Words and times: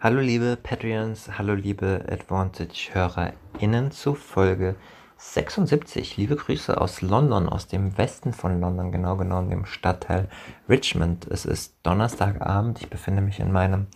Hallo 0.00 0.20
liebe 0.20 0.56
Patreons, 0.56 1.28
hallo 1.38 1.54
liebe 1.54 2.04
Advantage-HörerInnen 2.08 3.90
zu 3.90 4.14
Folge 4.14 4.76
76. 5.16 6.16
Liebe 6.16 6.36
Grüße 6.36 6.80
aus 6.80 7.02
London, 7.02 7.48
aus 7.48 7.66
dem 7.66 7.98
Westen 7.98 8.32
von 8.32 8.60
London, 8.60 8.92
genau 8.92 9.16
genommen 9.16 9.50
dem 9.50 9.66
Stadtteil 9.66 10.28
Richmond. 10.68 11.26
Es 11.26 11.44
ist 11.44 11.74
Donnerstagabend, 11.82 12.80
ich 12.80 12.88
befinde 12.88 13.22
mich 13.22 13.40
in 13.40 13.50
meinem 13.50 13.88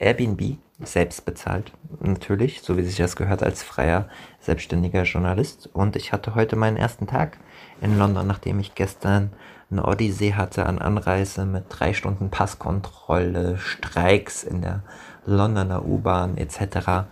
Airbnb, 0.00 0.58
selbst 0.80 1.24
bezahlt, 1.24 1.70
natürlich, 2.00 2.62
so 2.62 2.76
wie 2.76 2.82
sich 2.82 2.96
das 2.96 3.14
gehört 3.14 3.44
als 3.44 3.62
freier, 3.62 4.08
selbstständiger 4.40 5.04
Journalist. 5.04 5.70
Und 5.72 5.94
ich 5.94 6.12
hatte 6.12 6.34
heute 6.34 6.56
meinen 6.56 6.76
ersten 6.76 7.06
Tag 7.06 7.38
in 7.80 7.96
London, 7.96 8.26
nachdem 8.26 8.58
ich 8.58 8.74
gestern 8.74 9.32
eine 9.70 9.84
Odyssee 9.84 10.34
hatte 10.34 10.66
an 10.66 10.78
Anreise 10.78 11.44
mit 11.44 11.64
drei 11.68 11.92
Stunden 11.92 12.30
Passkontrolle, 12.30 13.58
Streiks 13.58 14.44
in 14.44 14.62
der 14.62 14.82
Londoner 15.24 15.84
U-Bahn 15.84 16.36
etc. 16.36 17.08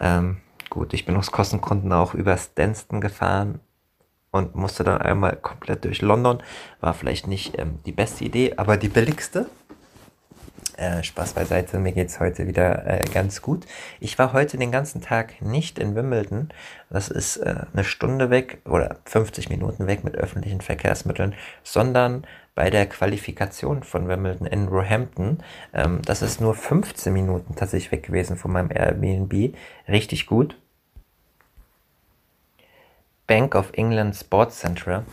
Ähm, 0.00 0.38
gut, 0.70 0.94
ich 0.94 1.04
bin 1.04 1.16
aus 1.16 1.30
Kostengründen 1.30 1.92
auch 1.92 2.14
über 2.14 2.36
Stanston 2.36 3.00
gefahren 3.00 3.60
und 4.30 4.54
musste 4.54 4.84
dann 4.84 5.02
einmal 5.02 5.36
komplett 5.36 5.84
durch 5.84 6.00
London. 6.00 6.42
War 6.80 6.94
vielleicht 6.94 7.26
nicht 7.26 7.58
ähm, 7.58 7.80
die 7.84 7.92
beste 7.92 8.24
Idee, 8.24 8.54
aber 8.56 8.76
die 8.76 8.88
billigste. 8.88 9.46
Äh, 10.76 11.02
Spaß 11.02 11.32
beiseite, 11.32 11.78
mir 11.78 11.92
geht's 11.92 12.20
heute 12.20 12.46
wieder 12.46 12.86
äh, 12.86 13.04
ganz 13.12 13.42
gut. 13.42 13.66
Ich 13.98 14.18
war 14.18 14.32
heute 14.32 14.58
den 14.58 14.70
ganzen 14.70 15.00
Tag 15.00 15.42
nicht 15.42 15.78
in 15.78 15.96
Wimbledon. 15.96 16.50
Das 16.88 17.08
ist 17.08 17.38
äh, 17.38 17.62
eine 17.72 17.82
Stunde 17.82 18.30
weg 18.30 18.58
oder 18.64 18.98
50 19.04 19.50
Minuten 19.50 19.88
weg 19.88 20.04
mit 20.04 20.14
öffentlichen 20.14 20.60
Verkehrsmitteln, 20.60 21.34
sondern 21.64 22.24
bei 22.54 22.70
der 22.70 22.86
Qualifikation 22.86 23.82
von 23.82 24.08
Wimbledon 24.08 24.46
in 24.46 24.68
Roehampton. 24.68 25.38
Ähm, 25.74 26.00
das 26.04 26.22
ist 26.22 26.40
nur 26.40 26.54
15 26.54 27.12
Minuten 27.12 27.56
tatsächlich 27.56 27.90
weg 27.90 28.04
gewesen 28.04 28.36
von 28.36 28.52
meinem 28.52 28.70
Airbnb. 28.70 29.56
Richtig 29.88 30.26
gut. 30.26 30.56
Bank 33.26 33.54
of 33.54 33.72
England 33.74 34.16
Sports 34.16 34.60
Center 34.60 35.04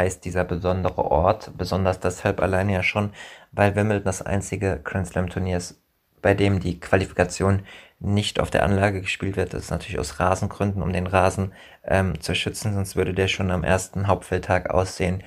heißt 0.00 0.24
dieser 0.24 0.44
besondere 0.44 1.04
Ort. 1.04 1.52
Besonders 1.56 2.00
deshalb 2.00 2.40
alleine 2.40 2.72
ja 2.72 2.82
schon, 2.82 3.12
weil 3.52 3.76
Wimbledon 3.76 4.04
das 4.04 4.22
einzige 4.22 4.80
Grand 4.82 5.06
Slam 5.06 5.28
Turnier 5.28 5.58
ist, 5.58 5.80
bei 6.22 6.34
dem 6.34 6.60
die 6.60 6.80
Qualifikation 6.80 7.62
nicht 7.98 8.40
auf 8.40 8.50
der 8.50 8.64
Anlage 8.64 9.02
gespielt 9.02 9.36
wird. 9.36 9.52
Das 9.52 9.64
ist 9.64 9.70
natürlich 9.70 9.98
aus 9.98 10.18
Rasengründen, 10.18 10.82
um 10.82 10.92
den 10.92 11.06
Rasen 11.06 11.52
ähm, 11.84 12.18
zu 12.20 12.34
schützen, 12.34 12.72
sonst 12.72 12.96
würde 12.96 13.12
der 13.12 13.28
schon 13.28 13.50
am 13.50 13.62
ersten 13.62 14.06
Hauptfeldtag 14.06 14.70
aussehen 14.70 15.22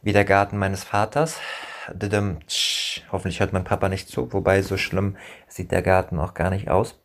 wie 0.00 0.12
der 0.12 0.24
Garten 0.24 0.56
meines 0.56 0.84
Vaters. 0.84 1.38
Hoffentlich 3.12 3.40
hört 3.40 3.52
mein 3.52 3.64
Papa 3.64 3.88
nicht 3.88 4.08
zu, 4.08 4.32
wobei 4.32 4.62
so 4.62 4.76
schlimm 4.76 5.16
sieht 5.48 5.70
der 5.70 5.82
Garten 5.82 6.18
auch 6.18 6.32
gar 6.32 6.50
nicht 6.50 6.70
aus. 6.70 6.98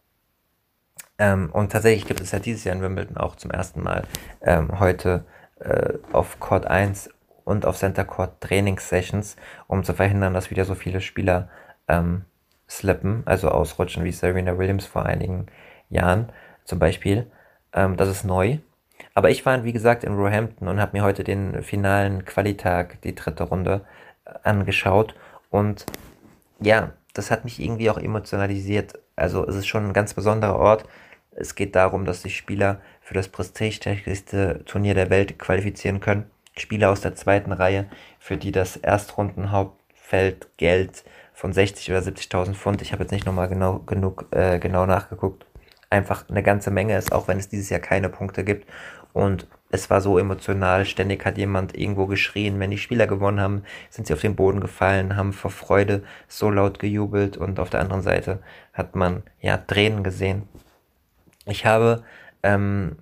Ähm, 1.18 1.50
und 1.52 1.72
tatsächlich 1.72 2.06
gibt 2.06 2.22
es 2.22 2.32
ja 2.32 2.40
dieses 2.40 2.64
Jahr 2.64 2.76
in 2.76 2.82
Wimbledon 2.82 3.18
auch 3.18 3.36
zum 3.36 3.52
ersten 3.52 3.82
Mal 3.82 4.04
ähm, 4.42 4.80
heute 4.80 5.26
äh, 5.64 5.98
auf 6.12 6.40
Court 6.40 6.66
1 6.68 7.10
und 7.46 7.66
auf 7.66 7.78
Center 7.78 8.06
Court 8.06 8.40
Trainingssessions, 8.42 9.36
um 9.68 9.84
zu 9.84 9.94
verhindern, 9.94 10.34
dass 10.34 10.52
wieder 10.52 10.66
so 10.66 10.76
viele 10.76 11.02
Spieler 11.02 11.50
ähm, 11.88 12.26
slippen, 12.70 13.24
also 13.26 13.50
ausrutschen 13.50 14.04
wie 14.04 14.12
Serena 14.12 14.58
Williams 14.58 14.86
vor 14.86 15.06
einigen 15.06 15.48
Jahren 15.90 16.32
zum 16.64 16.80
Beispiel. 16.80 17.28
Ähm, 17.74 17.98
das 17.98 18.10
ist 18.10 18.24
neu. 18.24 18.58
Aber 19.14 19.30
ich 19.30 19.46
war, 19.46 19.64
wie 19.64 19.74
gesagt, 19.74 20.04
in 20.04 20.16
Roehampton 20.16 20.68
und 20.68 20.80
habe 20.80 20.98
mir 20.98 21.04
heute 21.04 21.24
den 21.24 21.62
finalen 21.64 22.26
Qualitag, 22.26 23.02
die 23.02 23.16
dritte 23.16 23.44
Runde, 23.44 23.82
äh, 24.26 24.34
angeschaut. 24.44 25.16
Und 25.50 25.86
ja, 26.60 26.94
das 27.14 27.30
hat 27.30 27.44
mich 27.44 27.60
irgendwie 27.60 27.90
auch 27.90 27.98
emotionalisiert. 27.98 29.00
Also 29.16 29.46
es 29.48 29.56
ist 29.56 29.68
schon 29.68 29.88
ein 29.88 29.94
ganz 29.94 30.14
besonderer 30.14 30.56
Ort. 30.56 30.86
Es 31.36 31.56
geht 31.56 31.76
darum, 31.76 32.06
dass 32.06 32.22
sich 32.22 32.38
Spieler 32.38 32.82
für 33.02 33.14
das 33.14 33.28
prestigeträchtigste 33.28 34.64
Turnier 34.66 34.94
der 34.94 35.10
Welt 35.10 35.40
qualifizieren 35.40 36.00
können. 36.00 36.26
Spieler 36.58 36.92
aus 36.92 37.02
der 37.02 37.16
zweiten 37.16 37.52
Reihe, 37.52 37.88
für 38.20 38.38
die 38.38 38.52
das 38.52 38.78
Erstrundenhauptfeld 38.78 40.50
Geld 40.58 41.04
von 41.34 41.52
60 41.52 41.90
oder 41.90 42.00
70.000 42.00 42.54
Pfund, 42.54 42.82
ich 42.82 42.92
habe 42.92 43.04
jetzt 43.04 43.12
nicht 43.12 43.26
nochmal 43.26 43.50
genau 43.50 43.80
genug 43.80 44.28
äh, 44.32 44.60
genau 44.60 44.86
nachgeguckt, 44.86 45.46
einfach 45.90 46.30
eine 46.30 46.44
ganze 46.44 46.72
Menge 46.72 46.98
ist, 46.98 47.12
auch 47.12 47.28
wenn 47.28 47.40
es 47.40 47.50
dieses 47.50 47.70
Jahr 47.70 47.80
keine 47.80 48.10
Punkte 48.10 48.44
gibt. 48.44 48.68
Und 49.14 49.48
es 49.70 49.90
war 49.90 50.02
so 50.02 50.18
emotional. 50.18 50.86
Ständig 50.86 51.26
hat 51.26 51.38
jemand 51.38 51.78
irgendwo 51.78 52.08
geschrien. 52.08 52.60
Wenn 52.60 52.72
die 52.72 52.78
Spieler 52.78 53.08
gewonnen 53.08 53.40
haben, 53.40 53.64
sind 53.90 54.08
sie 54.08 54.14
auf 54.14 54.22
den 54.22 54.36
Boden 54.36 54.60
gefallen, 54.60 55.16
haben 55.16 55.34
vor 55.34 55.52
Freude 55.52 56.04
so 56.28 56.50
laut 56.50 56.80
gejubelt. 56.80 57.38
Und 57.38 57.60
auf 57.60 57.70
der 57.70 57.80
anderen 57.80 58.02
Seite 58.02 58.40
hat 58.74 58.96
man 58.96 59.24
ja 59.40 59.58
Tränen 59.58 60.04
gesehen. 60.04 60.44
Ich 61.46 61.66
habe 61.66 62.04
ähm, 62.42 62.98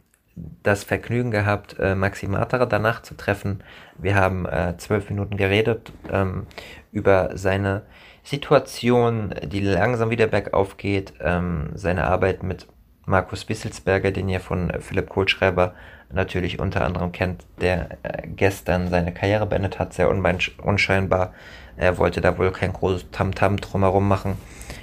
das 0.64 0.84
Vergnügen 0.84 1.32
gehabt, 1.32 1.78
äh, 1.80 1.96
Maxi 1.96 2.28
Matera 2.28 2.66
danach 2.66 3.02
zu 3.02 3.16
treffen. 3.16 3.64
Wir 3.98 4.16
haben 4.16 4.46
äh, 4.46 4.76
zwölf 4.78 5.10
Minuten 5.10 5.38
geredet 5.38 5.92
ähm, 6.12 6.48
über 6.92 7.38
seine 7.38 7.84
Situation, 8.24 9.34
die 9.44 9.62
langsam 9.62 10.10
wieder 10.10 10.28
bergauf 10.28 10.78
geht, 10.78 11.14
ähm, 11.20 11.70
seine 11.74 12.06
Arbeit 12.06 12.44
mit 12.44 12.68
Markus 13.06 13.50
Wisselsberger, 13.50 14.12
den 14.12 14.30
ihr 14.30 14.40
von 14.40 14.72
Philipp 14.80 15.10
Kohlschreiber 15.10 15.74
natürlich 16.12 16.60
unter 16.60 16.86
anderem 16.86 17.12
kennt, 17.12 17.46
der 17.60 17.98
äh, 18.04 18.28
gestern 18.28 18.90
seine 18.90 19.14
Karriere 19.14 19.46
beendet 19.46 19.80
hat, 19.80 19.94
sehr 19.94 20.10
unscheinbar. 20.10 21.34
Er 21.78 21.98
wollte 21.98 22.22
da 22.22 22.38
wohl 22.38 22.52
kein 22.52 22.74
großes 22.74 23.12
Tamtam 23.12 23.56
-Tam 23.56 23.62
drumherum 23.62 24.08
machen 24.08 24.38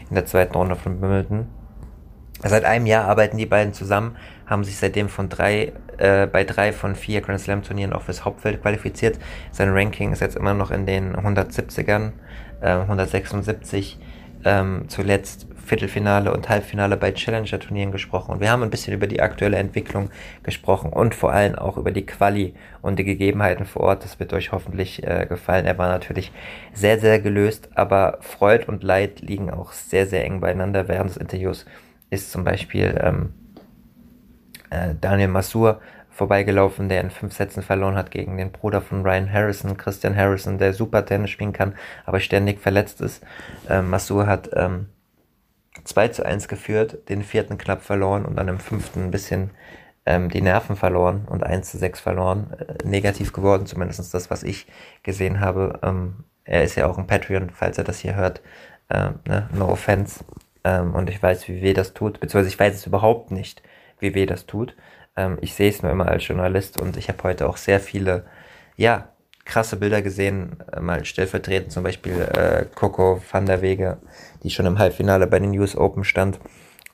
in 0.08 0.14
der 0.14 0.26
zweiten 0.26 0.54
Runde 0.54 0.76
von 0.76 1.00
Wimbledon. 1.00 1.46
Seit 2.43 2.65
einem 2.65 2.87
Jahr 2.87 3.06
arbeiten 3.06 3.37
die 3.37 3.47
beiden 3.47 3.72
zusammen, 3.72 4.16
haben 4.47 4.65
sich 4.65 4.76
seitdem 4.76 5.09
von 5.09 5.28
drei, 5.28 5.72
äh, 5.99 6.26
bei 6.26 6.44
drei 6.44 6.72
von 6.72 6.94
vier 6.94 7.21
Grand 7.21 7.41
Slam 7.41 7.62
Turnieren 7.62 7.93
auch 7.93 8.03
fürs 8.03 8.25
Hauptfeld 8.25 8.62
qualifiziert. 8.62 9.19
Sein 9.50 9.71
Ranking 9.71 10.12
ist 10.12 10.21
jetzt 10.21 10.37
immer 10.37 10.54
noch 10.54 10.71
in 10.71 10.87
den 10.87 11.16
170ern, 11.16 12.12
äh, 12.60 12.71
176 12.71 13.99
ähm, 14.44 14.84
zuletzt 14.88 15.47
Viertelfinale 15.65 16.32
und 16.32 16.49
Halbfinale 16.49 16.97
bei 16.97 17.12
Challenger-Turnieren 17.12 17.93
gesprochen. 17.93 18.32
Und 18.32 18.41
wir 18.41 18.50
haben 18.50 18.62
ein 18.62 18.70
bisschen 18.70 18.94
über 18.94 19.06
die 19.06 19.20
aktuelle 19.20 19.59
Entwicklung 19.59 20.09
gesprochen 20.43 20.91
und 20.93 21.15
vor 21.15 21.32
allem 21.32 21.56
auch 21.56 21.76
über 21.76 21.91
die 21.91 22.06
Quali 22.06 22.55
und 22.81 22.99
die 22.99 23.05
Gegebenheiten 23.05 23.66
vor 23.66 23.82
Ort. 23.82 24.05
Das 24.05 24.19
wird 24.19 24.32
euch 24.32 24.53
hoffentlich 24.53 25.06
äh, 25.06 25.26
gefallen. 25.28 25.66
Er 25.66 25.76
war 25.76 25.88
natürlich 25.88 26.32
sehr, 26.72 26.99
sehr 26.99 27.20
gelöst, 27.20 27.69
aber 27.75 28.19
Freud 28.20 28.65
und 28.66 28.82
Leid 28.82 29.20
liegen 29.20 29.50
auch 29.50 29.72
sehr, 29.72 30.06
sehr 30.06 30.25
eng 30.25 30.41
beieinander. 30.41 30.88
Während 30.88 31.10
des 31.10 31.19
Interviews 31.19 31.66
ist 32.10 32.30
zum 32.30 32.44
Beispiel 32.44 32.98
ähm, 33.02 33.34
äh, 34.70 34.94
Daniel 35.00 35.28
Masur 35.28 35.80
vorbeigelaufen, 36.10 36.88
der 36.88 37.00
in 37.00 37.10
fünf 37.10 37.34
Sätzen 37.34 37.62
verloren 37.62 37.94
hat 37.94 38.10
gegen 38.10 38.36
den 38.38 38.50
Bruder 38.50 38.82
von 38.82 39.02
Ryan 39.02 39.32
Harrison, 39.32 39.76
Christian 39.76 40.16
Harrison, 40.16 40.58
der 40.58 40.72
super 40.72 41.06
Tennis 41.06 41.30
spielen 41.30 41.52
kann, 41.52 41.74
aber 42.06 42.19
ständig 42.19 42.58
verletzt 42.58 43.00
ist. 43.00 43.24
Ähm, 43.69 43.88
Masur 43.88 44.26
hat 44.26 44.50
ähm, 44.54 44.88
2 45.84 46.08
zu 46.08 46.26
1 46.26 46.48
geführt, 46.48 47.08
den 47.08 47.22
vierten 47.22 47.56
knapp 47.56 47.82
verloren 47.82 48.25
und 48.25 48.37
dann 48.37 48.49
im 48.49 48.58
fünften 48.58 49.05
ein 49.05 49.10
bisschen 49.10 49.50
ähm, 50.06 50.28
die 50.28 50.40
Nerven 50.40 50.75
verloren 50.75 51.26
und 51.28 51.44
1 51.44 51.70
zu 51.70 51.78
6 51.78 52.00
verloren. 52.00 52.52
Äh, 52.58 52.87
negativ 52.87 53.32
geworden, 53.32 53.66
zumindest 53.66 54.12
das, 54.12 54.31
was 54.31 54.43
ich 54.43 54.66
gesehen 55.02 55.40
habe. 55.40 55.78
Ähm, 55.82 56.25
er 56.44 56.64
ist 56.64 56.75
ja 56.76 56.87
auch 56.87 56.99
ein 56.99 57.06
Patreon, 57.06 57.50
falls 57.50 57.78
er 57.78 57.84
das 57.84 57.99
hier 57.99 58.16
hört. 58.16 58.40
Ähm, 58.90 59.20
ne? 59.26 59.49
No 59.52 59.69
offense. 59.69 60.25
Ähm, 60.64 60.94
und 60.94 61.10
ich 61.10 61.22
weiß, 61.22 61.49
wie 61.49 61.62
weh 61.62 61.75
das 61.75 61.94
tut, 61.94 62.20
beziehungsweise 62.20 62.49
ich 62.49 62.58
weiß 62.58 62.75
es 62.75 62.87
überhaupt 62.87 63.31
nicht, 63.31 63.62
wie 64.00 64.14
weh 64.14 64.26
das 64.26 64.46
tut. 64.46 64.75
Ähm, 65.16 65.38
ich 65.40 65.55
sehe 65.55 65.70
es 65.70 65.82
nur 65.82 65.93
immer 65.93 66.08
als 66.08 66.26
Journalist 66.26 66.81
und 66.81 66.96
ich 66.96 67.08
habe 67.08 67.22
heute 67.25 67.49
auch 67.49 67.56
sehr 67.56 67.81
viele, 67.81 68.25
ja, 68.76 69.08
krasse 69.44 69.76
Bilder 69.76 70.02
gesehen, 70.02 70.58
äh, 70.72 70.81
mal 70.81 71.05
stellvertretend 71.05 71.72
zum 71.72 71.82
Beispiel 71.82 72.20
äh, 72.20 72.66
Coco 72.75 73.20
van 73.31 73.46
der 73.46 73.62
Wege, 73.62 73.99
die 74.43 74.50
schon 74.50 74.66
im 74.66 74.78
Halbfinale 74.78 75.26
bei 75.26 75.38
den 75.40 75.58
US 75.58 75.76
Open 75.76 76.05
stand 76.05 76.38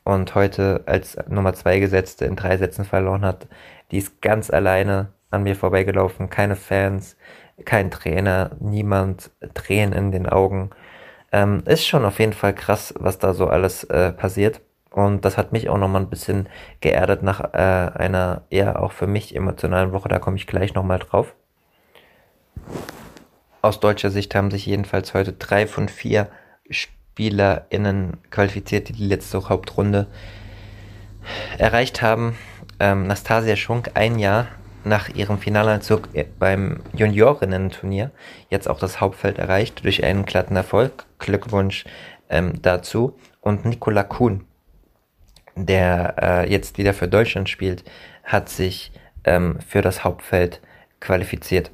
und 0.05 0.35
heute 0.35 0.83
als 0.87 1.17
Nummer 1.29 1.55
zwei 1.55 1.81
Gesetzte 1.81 2.25
in 2.27 2.37
drei 2.37 2.57
Sätzen 2.57 2.85
verloren 2.85 3.25
hat. 3.25 3.49
Die 3.91 3.99
ist 3.99 4.23
ganz 4.23 4.51
alleine 4.51 5.09
an 5.31 5.43
mir 5.43 5.57
vorbeigelaufen, 5.57 6.31
keine 6.31 6.57
Fans, 6.57 7.17
kein 7.65 7.91
Trainer, 7.91 8.53
niemand, 8.61 9.31
Tränen 9.55 9.93
in 9.93 10.13
den 10.13 10.29
Augen. 10.29 10.71
Ähm, 11.35 11.65
ist 11.67 11.85
schon 11.85 12.05
auf 12.05 12.21
jeden 12.21 12.33
Fall 12.33 12.55
krass, 12.55 12.95
was 12.97 13.19
da 13.19 13.35
so 13.35 13.49
alles 13.49 13.83
äh, 13.83 14.13
passiert. 14.13 14.61
Und 14.91 15.25
das 15.25 15.37
hat 15.37 15.51
mich 15.51 15.69
auch 15.69 15.79
nochmal 15.79 16.03
ein 16.03 16.09
bisschen 16.09 16.49
geerdet 16.81 17.25
nach 17.25 17.53
äh, 17.53 17.57
einer 17.57 18.43
eher 18.51 18.81
auch 18.81 18.93
für 18.93 19.09
mich 19.09 19.35
emotionalen 19.35 19.91
Woche. 19.91 20.09
Da 20.09 20.21
komme 20.21 20.37
ich 20.37 20.47
gleich 20.47 20.75
nochmal 20.75 21.01
drauf. 21.01 21.35
Aus 23.63 23.81
deutscher 23.81 24.13
Sicht 24.13 24.33
haben 24.37 24.53
sich 24.53 24.65
jedenfalls 24.65 25.13
heute 25.13 25.33
drei 25.33 25.67
von 25.67 25.89
vier 25.89 26.29
SpielerInnen 26.71 28.19
qualifiziert, 28.31 28.91
die 28.91 28.93
die 28.93 29.07
letzte 29.07 29.49
Hauptrunde 29.49 30.07
erreicht 31.59 32.01
haben. 32.01 32.39
Ähm, 32.79 33.09
Nastasia 33.09 33.57
Schunk 33.57 33.91
ein 33.95 34.21
Jahr 34.21 34.47
nach 34.85 35.09
ihrem 35.09 35.39
Finaleinzug 35.39 36.09
beim 36.39 36.81
Juniorinnen-Turnier 36.93 38.11
jetzt 38.51 38.69
auch 38.69 38.79
das 38.79 39.01
Hauptfeld 39.01 39.39
erreicht 39.39 39.85
durch 39.85 40.05
einen 40.05 40.25
glatten 40.25 40.57
Erfolg. 40.57 41.07
Glückwunsch 41.19 41.85
ähm, 42.29 42.61
dazu. 42.63 43.17
Und 43.41 43.65
Nikola 43.65 44.03
Kuhn, 44.03 44.45
der 45.57 46.15
äh, 46.21 46.51
jetzt 46.51 46.79
wieder 46.79 46.95
für 46.95 47.09
Deutschland 47.09 47.49
spielt, 47.49 47.85
hat 48.25 48.49
sich 48.49 48.93
ähm, 49.25 49.59
für 49.67 49.83
das 49.83 50.05
Hauptfeld 50.05 50.61
qualifiziert. 51.01 51.71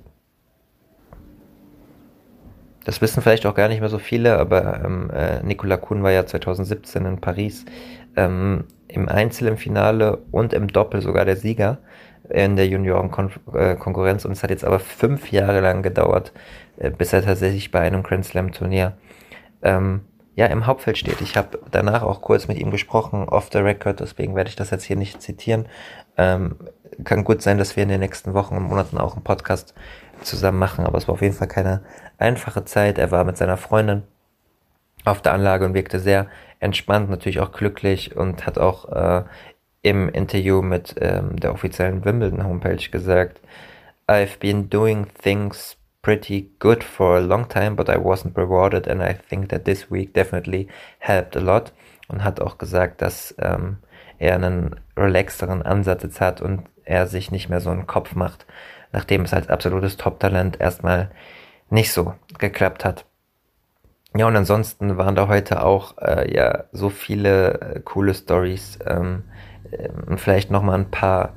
Das 2.84 3.00
wissen 3.00 3.22
vielleicht 3.22 3.46
auch 3.46 3.54
gar 3.54 3.68
nicht 3.68 3.80
mehr 3.80 3.88
so 3.88 3.98
viele, 3.98 4.38
aber 4.38 4.82
ähm, 4.84 5.10
äh, 5.10 5.42
Nicola 5.42 5.76
Kuhn 5.76 6.02
war 6.02 6.10
ja 6.10 6.26
2017 6.26 7.04
in 7.04 7.20
Paris 7.20 7.64
ähm, 8.16 8.64
im 8.88 9.08
Einzel 9.08 9.48
im 9.48 9.56
Finale 9.56 10.18
und 10.30 10.52
im 10.52 10.68
Doppel 10.68 11.00
sogar 11.00 11.24
der 11.24 11.36
Sieger 11.36 11.78
in 12.30 12.56
der 12.56 12.66
Juniorenkonkurrenz 12.66 14.24
und 14.24 14.32
es 14.32 14.42
hat 14.42 14.50
jetzt 14.50 14.64
aber 14.64 14.78
fünf 14.78 15.32
Jahre 15.32 15.60
lang 15.60 15.82
gedauert, 15.82 16.32
äh, 16.78 16.90
bis 16.90 17.12
er 17.12 17.24
tatsächlich 17.24 17.70
bei 17.70 17.80
einem 17.80 18.02
Grand 18.02 18.24
Slam 18.24 18.52
Turnier 18.52 18.96
ähm, 19.62 20.02
ja 20.36 20.46
im 20.46 20.66
Hauptfeld 20.66 20.98
steht. 20.98 21.20
Ich 21.20 21.36
habe 21.36 21.58
danach 21.70 22.02
auch 22.02 22.22
kurz 22.22 22.48
mit 22.48 22.58
ihm 22.58 22.70
gesprochen, 22.70 23.28
off 23.28 23.50
the 23.52 23.58
record, 23.58 24.00
deswegen 24.00 24.34
werde 24.34 24.48
ich 24.48 24.56
das 24.56 24.70
jetzt 24.70 24.84
hier 24.84 24.96
nicht 24.96 25.20
zitieren. 25.20 25.66
Ähm, 26.16 26.56
kann 27.04 27.24
gut 27.24 27.42
sein, 27.42 27.58
dass 27.58 27.76
wir 27.76 27.82
in 27.82 27.88
den 27.88 28.00
nächsten 28.00 28.34
Wochen 28.34 28.56
und 28.56 28.64
Monaten 28.64 28.98
auch 28.98 29.14
einen 29.14 29.24
Podcast 29.24 29.74
zusammen 30.22 30.58
machen, 30.58 30.86
aber 30.86 30.98
es 30.98 31.08
war 31.08 31.14
auf 31.14 31.22
jeden 31.22 31.34
Fall 31.34 31.48
keine 31.48 31.82
einfache 32.18 32.64
Zeit. 32.64 32.98
Er 32.98 33.10
war 33.10 33.24
mit 33.24 33.36
seiner 33.36 33.56
Freundin 33.56 34.02
auf 35.04 35.22
der 35.22 35.32
Anlage 35.32 35.64
und 35.64 35.74
wirkte 35.74 35.98
sehr 35.98 36.26
entspannt, 36.58 37.08
natürlich 37.10 37.40
auch 37.40 37.52
glücklich 37.52 38.16
und 38.16 38.46
hat 38.46 38.58
auch 38.58 38.88
äh, 38.90 39.24
im 39.82 40.08
Interview 40.08 40.62
mit 40.62 40.94
ähm, 41.00 41.36
der 41.36 41.52
offiziellen 41.52 42.04
Wimbledon 42.04 42.44
Homepage 42.44 42.90
gesagt, 42.90 43.40
I've 44.08 44.38
been 44.38 44.68
doing 44.68 45.06
things 45.22 45.76
pretty 46.02 46.50
good 46.58 46.82
for 46.82 47.16
a 47.16 47.20
long 47.20 47.48
time, 47.48 47.76
but 47.76 47.88
I 47.88 47.96
wasn't 47.96 48.36
rewarded 48.36 48.88
and 48.88 49.02
I 49.02 49.14
think 49.14 49.48
that 49.50 49.64
this 49.64 49.90
week 49.90 50.14
definitely 50.14 50.68
helped 50.98 51.36
a 51.36 51.40
lot. 51.40 51.72
Und 52.08 52.24
hat 52.24 52.40
auch 52.40 52.58
gesagt, 52.58 53.02
dass 53.02 53.34
ähm, 53.38 53.76
er 54.18 54.34
einen 54.34 54.74
relaxteren 54.96 55.62
Ansatz 55.62 56.02
jetzt 56.02 56.20
hat 56.20 56.40
und 56.40 56.64
er 56.84 57.06
sich 57.06 57.30
nicht 57.30 57.48
mehr 57.48 57.60
so 57.60 57.70
einen 57.70 57.86
Kopf 57.86 58.16
macht, 58.16 58.46
nachdem 58.92 59.22
es 59.22 59.32
als 59.32 59.48
absolutes 59.48 59.96
Top-Talent 59.96 60.60
erstmal 60.60 61.10
nicht 61.70 61.92
so 61.92 62.14
geklappt 62.38 62.84
hat. 62.84 63.04
Ja, 64.16 64.26
und 64.26 64.34
ansonsten 64.34 64.98
waren 64.98 65.14
da 65.14 65.28
heute 65.28 65.62
auch 65.62 65.96
äh, 65.98 66.34
ja 66.34 66.64
so 66.72 66.90
viele 66.90 67.60
äh, 67.60 67.80
coole 67.80 68.12
Stories. 68.12 68.78
Ähm, 68.84 69.22
und 70.06 70.20
vielleicht 70.20 70.50
nochmal 70.50 70.78
ein 70.78 70.90
paar 70.90 71.34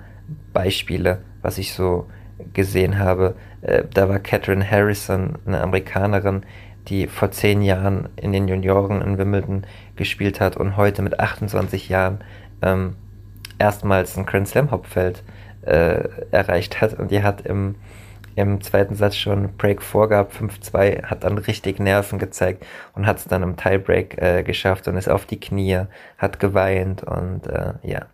Beispiele, 0.54 1.20
was 1.42 1.58
ich 1.58 1.74
so 1.74 2.08
gesehen 2.54 3.00
habe. 3.00 3.36
Äh, 3.62 3.84
da 3.94 4.10
war 4.10 4.20
Catherine 4.20 4.70
Harrison, 4.70 5.38
eine 5.46 5.62
Amerikanerin, 5.62 6.44
die 6.88 7.08
vor 7.08 7.32
zehn 7.32 7.62
Jahren 7.62 8.10
in 8.16 8.34
den 8.34 8.48
Junioren 8.48 9.02
in 9.02 9.18
Wimbledon 9.18 9.66
gespielt 9.96 10.40
hat 10.40 10.58
und 10.58 10.76
heute 10.76 11.02
mit 11.02 11.20
28 11.20 11.90
Jahren 11.90 12.20
ähm, 12.62 12.96
erstmals 13.58 14.18
ein 14.18 14.26
Grand 14.26 14.48
Slam 14.48 14.72
Hauptfeld 14.72 15.24
äh, 15.62 16.10
erreicht 16.32 16.82
hat. 16.82 17.00
Und 17.00 17.12
die 17.12 17.24
hat 17.24 17.46
im, 17.46 17.76
im 18.36 18.62
zweiten 18.62 18.96
Satz 18.96 19.16
schon 19.16 19.56
Break 19.56 19.82
vorgehabt, 19.82 20.34
5-2, 20.34 21.04
hat 21.04 21.24
dann 21.24 21.38
richtig 21.38 21.80
Nerven 21.80 22.20
gezeigt 22.20 22.66
und 22.96 23.06
hat 23.06 23.18
es 23.18 23.26
dann 23.26 23.44
im 23.44 23.56
Tiebreak 23.56 24.22
äh, 24.22 24.44
geschafft 24.44 24.88
und 24.88 24.98
ist 24.98 25.10
auf 25.10 25.26
die 25.26 25.40
Knie, 25.40 25.84
hat 26.18 26.40
geweint 26.40 27.04
und 27.04 27.48
äh, 27.48 27.74
ja, 27.84 28.08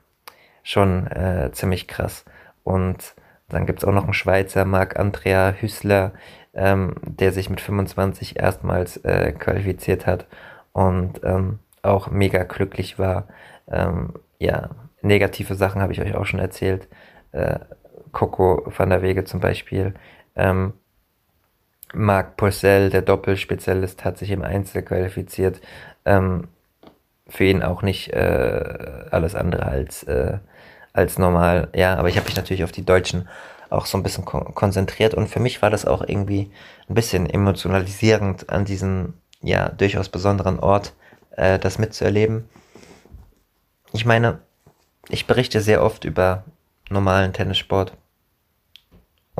schon 0.63 1.07
äh, 1.07 1.51
ziemlich 1.51 1.87
krass. 1.87 2.25
Und 2.63 3.15
dann 3.49 3.65
gibt 3.65 3.79
es 3.79 3.85
auch 3.85 3.93
noch 3.93 4.03
einen 4.03 4.13
Schweizer, 4.13 4.65
Marc-Andrea 4.65 5.53
Hüssler, 5.59 6.13
ähm, 6.53 6.95
der 7.03 7.31
sich 7.31 7.49
mit 7.49 7.61
25 7.61 8.39
erstmals 8.39 8.97
äh, 8.97 9.31
qualifiziert 9.31 10.05
hat 10.05 10.27
und 10.71 11.21
ähm, 11.23 11.59
auch 11.81 12.09
mega 12.11 12.43
glücklich 12.43 12.99
war. 12.99 13.27
Ähm, 13.67 14.13
ja, 14.37 14.69
negative 15.01 15.55
Sachen 15.55 15.81
habe 15.81 15.93
ich 15.93 16.01
euch 16.01 16.15
auch 16.15 16.25
schon 16.25 16.39
erzählt. 16.39 16.87
Äh, 17.31 17.59
Coco 18.11 18.71
van 18.75 18.89
der 18.89 19.01
Wege 19.01 19.23
zum 19.23 19.39
Beispiel. 19.39 19.93
Ähm, 20.35 20.73
Marc 21.93 22.37
Purcell, 22.37 22.89
der 22.89 23.01
Doppelspezialist, 23.01 24.05
hat 24.05 24.17
sich 24.17 24.31
im 24.31 24.43
Einzel 24.43 24.83
qualifiziert. 24.83 25.59
Ähm, 26.05 26.47
für 27.29 27.45
ihn 27.45 27.63
auch 27.63 27.81
nicht 27.81 28.11
äh, 28.13 29.05
alles 29.11 29.35
andere 29.35 29.65
als 29.65 30.03
äh, 30.03 30.37
als 30.93 31.17
normal. 31.17 31.69
Ja, 31.75 31.95
aber 31.95 32.09
ich 32.09 32.17
habe 32.17 32.25
mich 32.25 32.35
natürlich 32.35 32.63
auf 32.63 32.71
die 32.71 32.85
Deutschen 32.85 33.27
auch 33.69 33.85
so 33.85 33.97
ein 33.97 34.03
bisschen 34.03 34.25
kon 34.25 34.53
konzentriert 34.55 35.13
und 35.13 35.27
für 35.27 35.39
mich 35.39 35.61
war 35.61 35.69
das 35.69 35.85
auch 35.85 36.01
irgendwie 36.01 36.51
ein 36.89 36.95
bisschen 36.95 37.29
emotionalisierend 37.29 38.49
an 38.49 38.65
diesem 38.65 39.13
ja 39.41 39.69
durchaus 39.69 40.09
besonderen 40.09 40.59
Ort 40.59 40.93
äh, 41.35 41.59
das 41.59 41.77
mitzuerleben. 41.77 42.49
Ich 43.93 44.05
meine, 44.05 44.39
ich 45.07 45.27
berichte 45.27 45.61
sehr 45.61 45.83
oft 45.83 46.03
über 46.05 46.43
normalen 46.89 47.33
Tennissport 47.33 47.93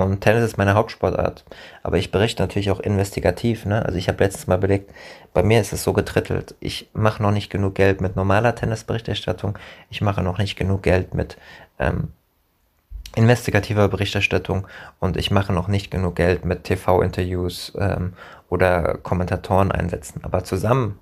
und 0.03 0.21
Tennis 0.21 0.43
ist 0.43 0.57
meine 0.57 0.75
Hauptsportart. 0.75 1.45
Aber 1.83 1.97
ich 1.97 2.11
berichte 2.11 2.43
natürlich 2.43 2.71
auch 2.71 2.79
investigativ. 2.79 3.65
Ne? 3.65 3.85
Also 3.85 3.97
ich 3.97 4.07
habe 4.07 4.23
letztes 4.23 4.47
Mal 4.47 4.57
belegt, 4.57 4.91
bei 5.33 5.43
mir 5.43 5.61
ist 5.61 5.73
es 5.73 5.83
so 5.83 5.93
getrittelt. 5.93 6.55
Ich 6.59 6.89
mache 6.93 7.21
noch 7.21 7.31
nicht 7.31 7.49
genug 7.49 7.75
Geld 7.75 8.01
mit 8.01 8.15
normaler 8.15 8.55
Tennisberichterstattung. 8.55 9.57
Ich 9.89 10.01
mache 10.01 10.23
noch 10.23 10.37
nicht 10.37 10.55
genug 10.55 10.83
Geld 10.83 11.13
mit 11.13 11.37
ähm, 11.79 12.09
investigativer 13.15 13.87
Berichterstattung 13.87 14.67
und 14.99 15.17
ich 15.17 15.31
mache 15.31 15.51
noch 15.51 15.67
nicht 15.67 15.91
genug 15.91 16.15
Geld 16.15 16.45
mit 16.45 16.63
TV-Interviews 16.63 17.73
ähm, 17.77 18.13
oder 18.49 18.97
Kommentatoren 18.97 19.71
einsetzen. 19.71 20.21
Aber 20.23 20.43
zusammen 20.43 20.99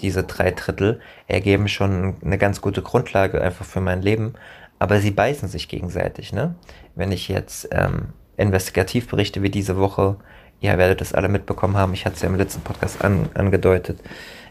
diese 0.00 0.24
drei 0.24 0.50
Drittel 0.50 1.00
ergeben 1.26 1.68
schon 1.68 2.16
eine 2.24 2.38
ganz 2.38 2.60
gute 2.60 2.82
Grundlage 2.82 3.40
einfach 3.40 3.64
für 3.64 3.80
mein 3.80 4.02
Leben. 4.02 4.34
Aber 4.78 5.00
sie 5.00 5.10
beißen 5.10 5.48
sich 5.48 5.68
gegenseitig. 5.68 6.32
Ne? 6.32 6.54
Wenn 6.94 7.12
ich 7.12 7.28
jetzt 7.28 7.68
ähm, 7.72 8.12
Investigativberichte 8.36 9.42
wie 9.42 9.50
diese 9.50 9.76
Woche. 9.76 10.16
Ihr 10.60 10.76
werdet 10.78 11.00
es 11.00 11.12
alle 11.12 11.28
mitbekommen 11.28 11.76
haben. 11.76 11.92
Ich 11.92 12.04
hatte 12.06 12.16
es 12.16 12.22
ja 12.22 12.28
im 12.28 12.36
letzten 12.36 12.62
Podcast 12.62 13.04
an, 13.04 13.28
angedeutet. 13.34 14.00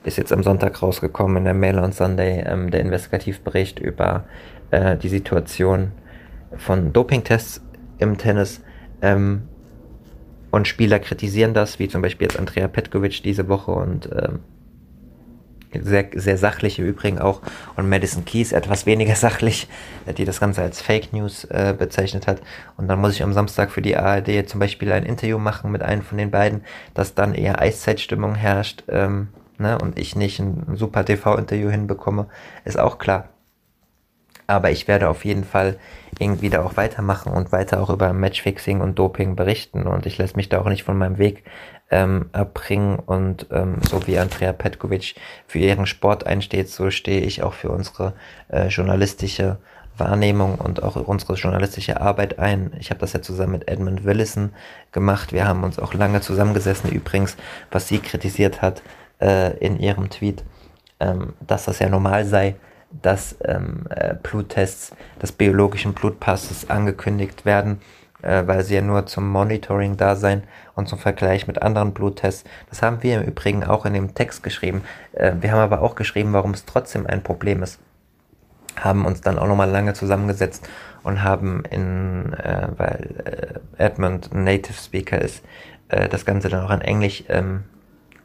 Ist 0.03 0.17
jetzt 0.17 0.31
am 0.31 0.43
Sonntag 0.43 0.81
rausgekommen 0.81 1.37
in 1.37 1.43
der 1.45 1.53
Mail 1.53 1.79
on 1.79 1.91
Sunday 1.91 2.43
ähm, 2.45 2.69
der 2.69 2.81
Investigativbericht 2.81 3.79
über 3.79 4.25
äh, 4.71 4.97
die 4.97 5.09
Situation 5.09 5.91
von 6.57 6.93
Dopingtests 6.93 7.61
im 7.97 8.17
Tennis. 8.17 8.61
Ähm, 9.01 9.43
und 10.51 10.67
Spieler 10.67 10.99
kritisieren 10.99 11.53
das, 11.53 11.79
wie 11.79 11.87
zum 11.87 12.01
Beispiel 12.01 12.27
jetzt 12.27 12.39
Andrea 12.39 12.67
Petkovic 12.67 13.23
diese 13.23 13.49
Woche 13.49 13.71
und 13.71 14.09
ähm, 14.11 14.39
sehr, 15.73 16.09
sehr 16.13 16.37
sachlich 16.37 16.79
im 16.79 16.85
Übrigen 16.85 17.19
auch. 17.19 17.41
Und 17.75 17.89
Madison 17.89 18.25
Keys 18.25 18.51
etwas 18.51 18.85
weniger 18.85 19.15
sachlich, 19.15 19.67
die 20.17 20.25
das 20.25 20.39
Ganze 20.39 20.61
als 20.61 20.81
Fake 20.81 21.13
News 21.13 21.45
äh, 21.45 21.75
bezeichnet 21.77 22.27
hat. 22.27 22.41
Und 22.77 22.87
dann 22.87 22.99
muss 22.99 23.13
ich 23.13 23.23
am 23.23 23.33
Samstag 23.33 23.71
für 23.71 23.81
die 23.81 23.97
ARD 23.97 24.47
zum 24.47 24.59
Beispiel 24.59 24.91
ein 24.91 25.03
Interview 25.03 25.37
machen 25.37 25.71
mit 25.71 25.81
einem 25.81 26.01
von 26.01 26.17
den 26.17 26.31
beiden, 26.31 26.63
dass 26.93 27.15
dann 27.15 27.33
eher 27.33 27.59
Eiszeitstimmung 27.59 28.35
herrscht 28.35 28.83
ähm, 28.89 29.29
ne, 29.57 29.77
und 29.77 29.99
ich 29.99 30.15
nicht 30.15 30.39
ein 30.39 30.75
super 30.75 31.05
TV-Interview 31.05 31.69
hinbekomme, 31.69 32.27
ist 32.63 32.79
auch 32.79 32.97
klar. 32.97 33.29
Aber 34.47 34.71
ich 34.71 34.87
werde 34.87 35.09
auf 35.09 35.25
jeden 35.25 35.43
Fall 35.43 35.77
irgendwie 36.19 36.49
da 36.49 36.63
auch 36.63 36.77
weitermachen 36.77 37.33
und 37.33 37.51
weiter 37.51 37.81
auch 37.81 37.89
über 37.89 38.13
Matchfixing 38.13 38.81
und 38.81 38.97
Doping 38.97 39.35
berichten. 39.35 39.87
Und 39.87 40.05
ich 40.05 40.17
lasse 40.17 40.35
mich 40.35 40.49
da 40.49 40.61
auch 40.61 40.69
nicht 40.69 40.83
von 40.83 40.97
meinem 40.97 41.17
Weg 41.17 41.43
ähm, 41.91 42.29
erbringen 42.33 42.97
und 42.97 43.47
ähm, 43.51 43.77
so 43.87 44.05
wie 44.07 44.17
Andrea 44.17 44.53
Petkovic 44.53 45.15
für 45.47 45.59
ihren 45.59 45.85
Sport 45.85 46.25
einsteht, 46.25 46.69
so 46.69 46.89
stehe 46.89 47.21
ich 47.21 47.43
auch 47.43 47.53
für 47.53 47.69
unsere 47.69 48.13
äh, 48.49 48.67
journalistische 48.67 49.57
Wahrnehmung 49.97 50.55
und 50.55 50.83
auch 50.83 50.95
unsere 50.95 51.35
journalistische 51.35 52.01
Arbeit 52.01 52.39
ein. 52.39 52.73
Ich 52.79 52.89
habe 52.89 52.99
das 52.99 53.13
ja 53.13 53.21
zusammen 53.21 53.53
mit 53.53 53.67
Edmund 53.69 54.03
Willison 54.03 54.53
gemacht. 54.91 55.31
Wir 55.31 55.47
haben 55.47 55.63
uns 55.63 55.79
auch 55.79 55.93
lange 55.93 56.21
zusammengesessen, 56.21 56.91
übrigens, 56.91 57.37
was 57.71 57.87
sie 57.87 57.99
kritisiert 57.99 58.61
hat 58.61 58.81
äh, 59.21 59.55
in 59.57 59.79
ihrem 59.79 60.09
Tweet, 60.09 60.43
ähm, 60.99 61.33
dass 61.45 61.65
das 61.65 61.79
ja 61.79 61.87
normal 61.87 62.25
sei, 62.25 62.55
dass 63.01 63.35
ähm, 63.43 63.85
äh, 63.89 64.15
Bluttests 64.21 64.91
des 65.21 65.31
biologischen 65.31 65.93
Blutpasses 65.93 66.69
angekündigt 66.69 67.45
werden 67.45 67.81
äh, 68.25 68.47
weil 68.47 68.63
sie 68.63 68.75
ja 68.75 68.81
nur 68.81 69.05
zum 69.05 69.29
Monitoring 69.29 69.97
da 69.97 70.15
sein 70.15 70.43
und 70.73 70.89
zum 70.89 70.99
Vergleich 70.99 71.47
mit 71.47 71.61
anderen 71.61 71.93
Bluttests. 71.93 72.43
Das 72.69 72.81
haben 72.81 73.03
wir 73.03 73.21
im 73.21 73.27
Übrigen 73.27 73.63
auch 73.63 73.85
in 73.85 73.93
dem 73.93 74.15
Text 74.15 74.43
geschrieben. 74.43 74.81
Äh, 75.13 75.33
wir 75.41 75.51
haben 75.51 75.59
aber 75.59 75.81
auch 75.81 75.95
geschrieben, 75.95 76.33
warum 76.33 76.51
es 76.51 76.65
trotzdem 76.65 77.05
ein 77.05 77.23
Problem 77.23 77.63
ist. 77.63 77.79
haben 78.77 79.05
uns 79.05 79.21
dann 79.21 79.39
auch 79.39 79.47
nochmal 79.47 79.69
lange 79.69 79.93
zusammengesetzt 79.93 80.67
und 81.03 81.23
haben 81.23 81.63
in, 81.69 82.33
äh, 82.33 82.67
weil 82.75 83.61
äh, 83.77 83.83
Edmund 83.83 84.31
ein 84.33 84.43
Native 84.43 84.73
Speaker 84.73 85.21
ist, 85.21 85.43
äh, 85.89 86.09
das 86.09 86.25
Ganze 86.25 86.49
dann 86.49 86.65
auch 86.65 86.71
in 86.71 86.81
Englisch 86.81 87.23
ähm, 87.29 87.63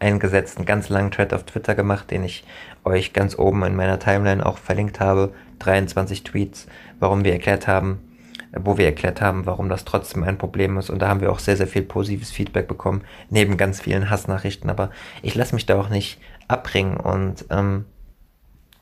eingesetzt, 0.01 0.57
einen 0.57 0.67
ganz 0.67 0.89
langen 0.89 1.11
Thread 1.11 1.33
auf 1.33 1.45
Twitter 1.45 1.75
gemacht, 1.75 2.11
den 2.11 2.25
ich 2.25 2.45
euch 2.85 3.13
ganz 3.13 3.39
oben 3.39 3.63
in 3.65 3.77
meiner 3.77 3.99
Timeline 3.99 4.45
auch 4.45 4.59
verlinkt 4.59 5.01
habe. 5.01 5.33
23 5.61 6.25
Tweets, 6.25 6.67
warum 6.99 7.25
wir 7.25 7.33
erklärt 7.33 7.69
haben, 7.69 8.01
wo 8.53 8.79
wir 8.79 8.87
erklärt 8.87 9.21
haben, 9.21 9.47
warum 9.47 9.69
das 9.69 9.85
trotzdem 9.85 10.25
ein 10.25 10.39
Problem 10.39 10.79
ist. 10.79 10.91
Und 10.91 11.01
da 11.01 11.09
haben 11.09 11.21
wir 11.21 11.31
auch 11.31 11.39
sehr, 11.39 11.57
sehr 11.57 11.67
viel 11.67 11.83
positives 11.83 12.31
Feedback 12.31 12.67
bekommen, 12.67 13.03
neben 13.29 13.57
ganz 13.57 13.81
vielen 13.81 14.11
Hassnachrichten. 14.11 14.71
Aber 14.71 14.91
ich 15.23 15.35
lasse 15.35 15.55
mich 15.55 15.67
da 15.67 15.79
auch 15.79 15.91
nicht 15.91 16.19
abbringen 16.49 16.97
und 16.97 17.45
ähm, 17.51 17.85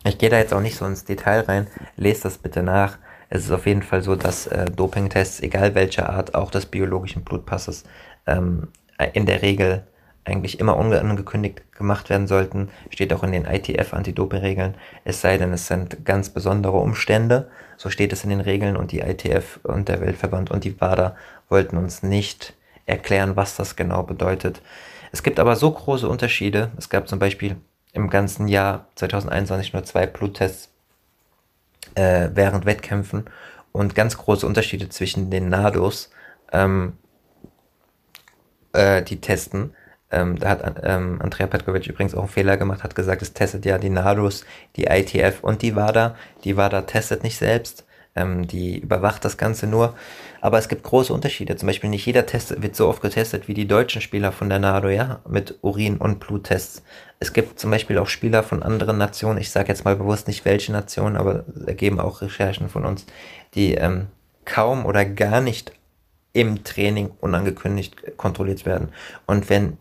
ich 0.05 0.17
gehe 0.17 0.31
da 0.31 0.39
jetzt 0.39 0.55
auch 0.55 0.61
nicht 0.61 0.77
so 0.77 0.87
ins 0.87 1.05
Detail 1.05 1.41
rein. 1.41 1.67
Lest 1.97 2.25
das 2.25 2.39
bitte 2.39 2.63
nach. 2.63 2.99
Es 3.29 3.45
ist 3.45 3.51
auf 3.51 3.67
jeden 3.67 3.83
Fall 3.83 4.03
so, 4.03 4.17
dass 4.17 4.47
äh, 4.47 4.67
Dopingtests, 4.67 5.41
egal 5.41 5.75
welcher 5.75 6.09
Art, 6.09 6.35
auch 6.35 6.51
des 6.51 6.67
biologischen 6.67 7.25
Blutpasses, 7.25 7.85
ähm, 8.27 8.69
in 9.13 9.27
der 9.27 9.43
Regel 9.43 9.87
eigentlich 10.29 10.61
immer 10.61 10.77
unangekündigt 10.77 11.73
gemacht 11.73 12.11
werden 12.11 12.27
sollten. 12.27 12.69
Steht 12.91 13.13
auch 13.13 13.23
in 13.23 13.33
den 13.33 13.45
ITF-Anti-Doping-Regeln. 13.45 14.75
Es 15.05 15.21
sei 15.21 15.39
denn, 15.39 15.53
es 15.53 15.67
sind 15.67 16.05
ganz 16.05 16.29
besondere 16.29 16.77
Umstände. 16.79 17.51
So 17.77 17.91
steht 17.91 18.13
es 18.13 18.25
in 18.25 18.31
den 18.31 18.41
Regeln 18.41 18.77
und 18.77 18.93
die 18.93 19.01
ITF 19.01 19.61
und 19.63 19.89
der 19.89 20.01
Weltverband 20.01 20.51
und 20.51 20.65
die 20.65 20.81
WADA 20.81 21.17
wollten 21.49 21.77
uns 21.77 22.03
nicht 22.03 22.55
erklären, 22.87 23.37
was 23.37 23.57
das 23.57 23.77
genau 23.77 24.03
bedeutet. 24.03 24.61
Es 25.13 25.23
gibt 25.23 25.41
aber 25.41 25.57
so 25.57 25.71
große 25.71 26.09
Unterschiede. 26.09 26.71
Es 26.77 26.89
gab 26.89 27.09
zum 27.09 27.19
Beispiel 27.19 27.57
im 27.93 28.11
ganzen 28.11 28.49
Jahr 28.49 28.87
2021 28.97 29.73
nur 29.73 29.85
zwei 29.85 30.07
Bluttests 30.07 30.71
äh, 31.95 32.29
während 32.35 32.67
Wettkämpfen 32.67 33.25
und 33.73 33.95
ganz 33.95 34.17
große 34.17 34.47
Unterschiede 34.47 34.89
zwischen 34.89 35.31
den 35.31 35.49
NADOs, 35.49 36.11
ähm, 36.53 36.95
äh, 38.73 39.03
die 39.03 39.21
testen. 39.21 39.75
Ähm, 40.11 40.39
da 40.39 40.49
hat 40.51 40.81
ähm, 40.83 41.21
Andrea 41.23 41.47
Petkovic 41.47 41.87
übrigens 41.87 42.15
auch 42.15 42.21
einen 42.21 42.29
Fehler 42.29 42.57
gemacht, 42.57 42.83
hat 42.83 42.95
gesagt, 42.95 43.21
es 43.23 43.35
testet 43.35 43.67
ja 43.67 43.79
die 43.79 43.91
NADOs, 43.91 44.45
die 44.77 44.85
ITF 44.85 45.41
und 45.43 45.63
die 45.63 45.77
WADA. 45.77 46.17
Die 46.45 46.57
WADA 46.57 46.83
testet 46.83 47.23
nicht 47.23 47.37
selbst, 47.37 47.85
ähm, 48.17 48.47
die 48.47 48.79
überwacht 48.79 49.25
das 49.25 49.37
Ganze 49.37 49.67
nur. 49.67 49.95
Aber 50.41 50.59
es 50.59 50.69
gibt 50.69 50.83
große 50.83 51.13
Unterschiede. 51.13 51.57
Zum 51.57 51.67
Beispiel 51.67 51.91
nicht 51.91 52.07
jeder 52.07 52.25
Test 52.25 52.63
wird 52.63 52.75
so 52.75 52.89
oft 52.89 53.03
getestet 53.03 53.49
wie 53.49 53.55
die 53.55 53.69
deutschen 53.69 54.01
Spieler 54.01 54.33
von 54.33 54.49
der 54.49 54.61
NADO, 54.61 54.89
ja, 54.89 55.21
mit 55.29 55.59
Urin- 55.63 55.99
und 55.99 56.21
Bluttests. 56.21 56.83
Es 57.21 57.33
gibt 57.33 57.59
zum 57.59 57.71
Beispiel 57.71 57.99
auch 57.99 58.07
Spieler 58.07 58.43
von 58.43 58.63
anderen 58.63 58.97
Nationen, 58.97 59.41
ich 59.41 59.51
sage 59.51 59.69
jetzt 59.69 59.85
mal 59.85 59.97
bewusst 59.97 60.27
nicht 60.27 60.45
welche 60.45 60.73
Nationen, 60.73 61.17
aber 61.17 61.45
ergeben 61.67 62.01
auch 62.01 62.23
Recherchen 62.23 62.69
von 62.69 62.87
uns, 62.87 63.05
die 63.55 63.75
ähm, 63.75 64.07
kaum 64.45 64.87
oder 64.87 65.05
gar 65.05 65.41
nicht 65.41 65.73
im 66.33 66.63
Training 66.63 67.11
unangekündigt 67.21 68.17
kontrolliert 68.17 68.65
werden. 68.65 68.89
Und 69.27 69.51
wenn 69.51 69.77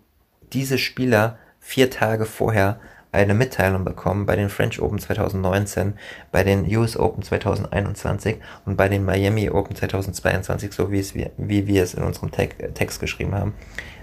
diese 0.54 0.78
Spieler 0.78 1.38
vier 1.60 1.90
Tage 1.90 2.26
vorher 2.26 2.80
eine 3.12 3.34
Mitteilung 3.34 3.84
bekommen 3.84 4.26
bei 4.26 4.36
den 4.36 4.50
French 4.50 4.82
Open 4.82 5.00
2019, 5.00 5.94
bei 6.32 6.44
den 6.44 6.66
US 6.78 6.98
Open 6.98 7.24
2021 7.24 8.38
und 8.66 8.76
bei 8.78 8.90
den 8.90 9.06
Miami 9.06 9.50
Open 9.50 9.76
2022, 9.76 10.72
so 10.72 10.92
wie, 10.92 11.00
es 11.00 11.16
wir, 11.16 11.32
wie 11.38 11.68
wir 11.68 11.84
es 11.84 11.94
in 11.94 12.04
unserem 12.04 12.32
Te 12.32 12.50
Text 12.74 13.00
geschrieben 13.00 13.34
haben, 13.34 13.54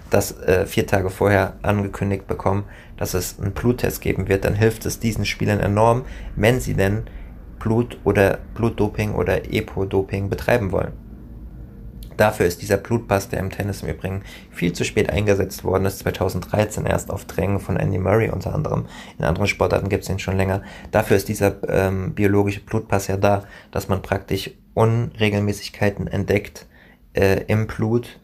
das 0.09 0.39
äh, 0.41 0.65
vier 0.65 0.85
Tage 0.85 1.09
vorher 1.09 1.53
angekündigt 1.61 2.27
bekommen, 2.27 2.65
dass 2.97 3.13
es 3.13 3.39
einen 3.39 3.53
Bluttest 3.53 4.01
geben 4.01 4.27
wird, 4.27 4.45
dann 4.45 4.55
hilft 4.55 4.85
es 4.85 4.99
diesen 4.99 5.25
Spielern 5.25 5.59
enorm, 5.59 6.05
wenn 6.35 6.59
sie 6.59 6.73
denn 6.73 7.03
Blut 7.59 7.97
oder 8.03 8.39
Blutdoping 8.53 9.13
oder 9.13 9.51
Epo-Doping 9.51 10.29
betreiben 10.29 10.71
wollen. 10.71 10.93
Dafür 12.17 12.45
ist 12.45 12.61
dieser 12.61 12.77
Blutpass, 12.77 13.29
der 13.29 13.39
im 13.39 13.49
Tennis 13.49 13.83
im 13.83 13.89
Übrigen 13.89 14.23
viel 14.51 14.73
zu 14.73 14.83
spät 14.83 15.09
eingesetzt 15.09 15.63
worden 15.63 15.85
ist, 15.85 15.99
2013 15.99 16.85
erst 16.85 17.11
auf 17.11 17.25
Drängen 17.25 17.59
von 17.59 17.77
Andy 17.77 17.97
Murray 17.97 18.29
unter 18.29 18.53
anderem. 18.53 18.85
In 19.17 19.25
anderen 19.25 19.47
Sportarten 19.47 19.89
gibt 19.89 20.03
es 20.03 20.09
ihn 20.09 20.19
schon 20.19 20.37
länger. 20.37 20.63
Dafür 20.91 21.17
ist 21.17 21.27
dieser 21.27 21.57
ähm, 21.67 22.13
biologische 22.13 22.61
Blutpass 22.61 23.07
ja 23.07 23.17
da, 23.17 23.43
dass 23.71 23.89
man 23.89 24.01
praktisch 24.01 24.51
Unregelmäßigkeiten 24.73 26.07
entdeckt 26.07 26.67
äh, 27.13 27.43
im 27.47 27.67
Blut, 27.67 28.19